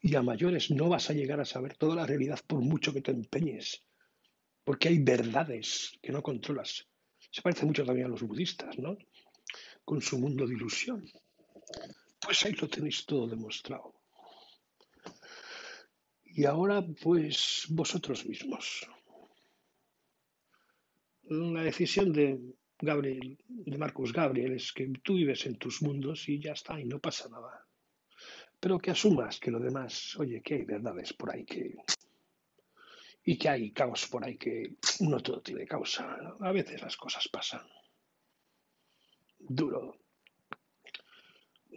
Y 0.00 0.14
a 0.14 0.22
mayores 0.22 0.70
no 0.70 0.88
vas 0.88 1.10
a 1.10 1.12
llegar 1.12 1.38
a 1.38 1.44
saber 1.44 1.76
toda 1.76 1.94
la 1.94 2.06
realidad 2.06 2.40
por 2.46 2.62
mucho 2.62 2.94
que 2.94 3.02
te 3.02 3.10
empeñes, 3.10 3.82
porque 4.64 4.88
hay 4.88 5.00
verdades 5.00 5.98
que 6.00 6.12
no 6.12 6.22
controlas. 6.22 6.88
Se 7.30 7.42
parece 7.42 7.66
mucho 7.66 7.84
también 7.84 8.06
a 8.06 8.08
los 8.08 8.22
budistas, 8.22 8.78
¿no? 8.78 8.96
Con 9.84 10.00
su 10.00 10.18
mundo 10.18 10.46
de 10.46 10.54
ilusión. 10.54 11.04
Pues 12.18 12.42
ahí 12.46 12.54
lo 12.54 12.70
tenéis 12.70 13.04
todo 13.04 13.28
demostrado. 13.28 14.00
Y 16.24 16.46
ahora, 16.46 16.82
pues 17.02 17.66
vosotros 17.68 18.24
mismos. 18.24 18.88
La 21.24 21.64
decisión 21.64 22.14
de 22.14 22.40
Gabriel, 22.80 23.38
de 23.48 23.78
Marcus 23.78 24.12
Gabriel, 24.12 24.52
es 24.52 24.72
que 24.72 24.86
tú 25.02 25.14
vives 25.14 25.46
en 25.46 25.56
tus 25.56 25.82
mundos 25.82 26.28
y 26.28 26.38
ya 26.40 26.52
está, 26.52 26.78
y 26.80 26.84
no 26.84 27.00
pasa 27.00 27.28
nada. 27.28 27.66
Pero 28.60 28.78
que 28.78 28.90
asumas 28.90 29.38
que 29.40 29.50
lo 29.50 29.58
demás, 29.58 30.16
oye, 30.16 30.42
que 30.42 30.54
hay 30.54 30.64
verdades 30.64 31.12
por 31.12 31.30
ahí 31.30 31.44
que. 31.44 31.76
y 33.24 33.36
que 33.36 33.48
hay 33.48 33.72
caos 33.72 34.06
por 34.06 34.24
ahí 34.24 34.36
que 34.36 34.76
no 35.00 35.20
todo 35.20 35.40
tiene 35.40 35.66
causa. 35.66 36.18
A 36.40 36.52
veces 36.52 36.80
las 36.80 36.96
cosas 36.96 37.28
pasan. 37.28 37.66
Duro, 39.38 39.98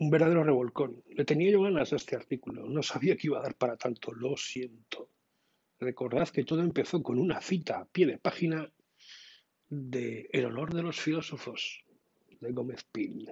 un 0.02 0.10
verdadero 0.10 0.44
revolcón. 0.44 1.04
Le 1.10 1.26
tenía 1.26 1.52
yo 1.52 1.62
ganas 1.62 1.94
a 1.94 1.96
este 1.96 2.16
artículo, 2.16 2.68
no 2.68 2.82
sabía 2.82 3.16
que 3.16 3.28
iba 3.28 3.40
a 3.40 3.44
dar 3.44 3.56
para 3.56 3.78
tanto, 3.78 4.12
lo 4.12 4.36
siento. 4.38 5.10
Recordad 5.80 6.30
que 6.30 6.44
todo 6.44 6.62
empezó 6.62 7.02
con 7.04 7.20
una 7.20 7.42
cita 7.42 7.80
a 7.80 7.86
pie 7.86 8.06
de 8.06 8.18
página 8.18 8.72
de 9.72 10.30
El 10.34 10.46
honor 10.46 10.74
de 10.74 10.84
los 10.84 11.00
filósofos 11.00 11.84
de 12.28 12.52
Gómez 12.52 12.84
Pil. 12.92 13.32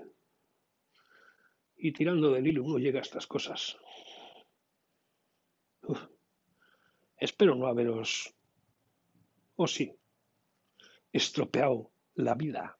Y 1.75 1.91
tirando 1.91 2.31
del 2.31 2.47
hilo 2.47 2.63
uno 2.63 2.79
llega 2.79 2.99
a 2.99 3.01
estas 3.03 3.27
cosas. 3.27 3.77
Espero 7.17 7.55
no 7.55 7.67
haberos, 7.67 8.33
o 9.57 9.67
sí, 9.67 9.93
estropeado 11.11 11.91
la 12.15 12.35
vida 12.35 12.79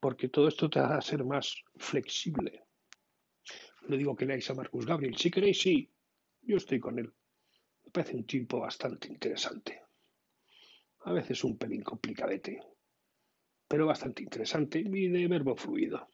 porque 0.00 0.30
todo 0.30 0.48
esto 0.48 0.68
te 0.70 0.78
hará 0.78 1.00
ser 1.02 1.24
más 1.24 1.62
flexible. 1.76 2.64
No 3.86 3.96
digo 3.96 4.16
que 4.16 4.24
leáis 4.24 4.48
a 4.50 4.54
Marcus 4.54 4.86
Gabriel, 4.86 5.16
si 5.16 5.30
queréis, 5.30 5.60
sí, 5.60 5.90
yo 6.40 6.56
estoy 6.56 6.80
con 6.80 6.98
él. 6.98 7.12
Me 7.84 7.90
parece 7.90 8.16
un 8.16 8.24
tipo 8.24 8.60
bastante 8.60 9.08
interesante. 9.08 9.82
A 11.00 11.12
veces 11.12 11.42
un 11.44 11.56
pelín 11.56 11.82
complicadete, 11.82 12.60
pero 13.66 13.86
bastante 13.86 14.22
interesante 14.22 14.80
y 14.80 15.08
de 15.08 15.28
verbo 15.28 15.56
fluido. 15.56 16.08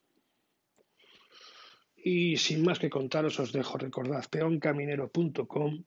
Y 1.96 2.36
sin 2.36 2.64
más 2.64 2.78
que 2.78 2.88
contaros, 2.88 3.40
os 3.40 3.52
dejo 3.52 3.78
recordad 3.78 4.24
peoncaminero.com. 4.30 5.84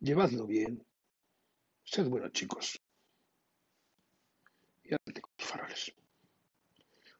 Llevadlo 0.00 0.46
bien. 0.46 0.84
Sed 1.84 2.08
buenos 2.08 2.32
chicos 2.32 2.82
y 4.84 5.20
con 5.20 5.32
los 5.38 5.48
faroles. 5.48 5.92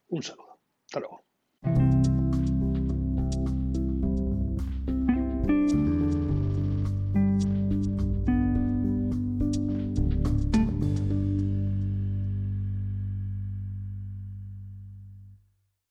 Un 0.09 0.23
saludo. 0.23 0.59
Hasta 0.87 1.01
luego. 1.01 1.25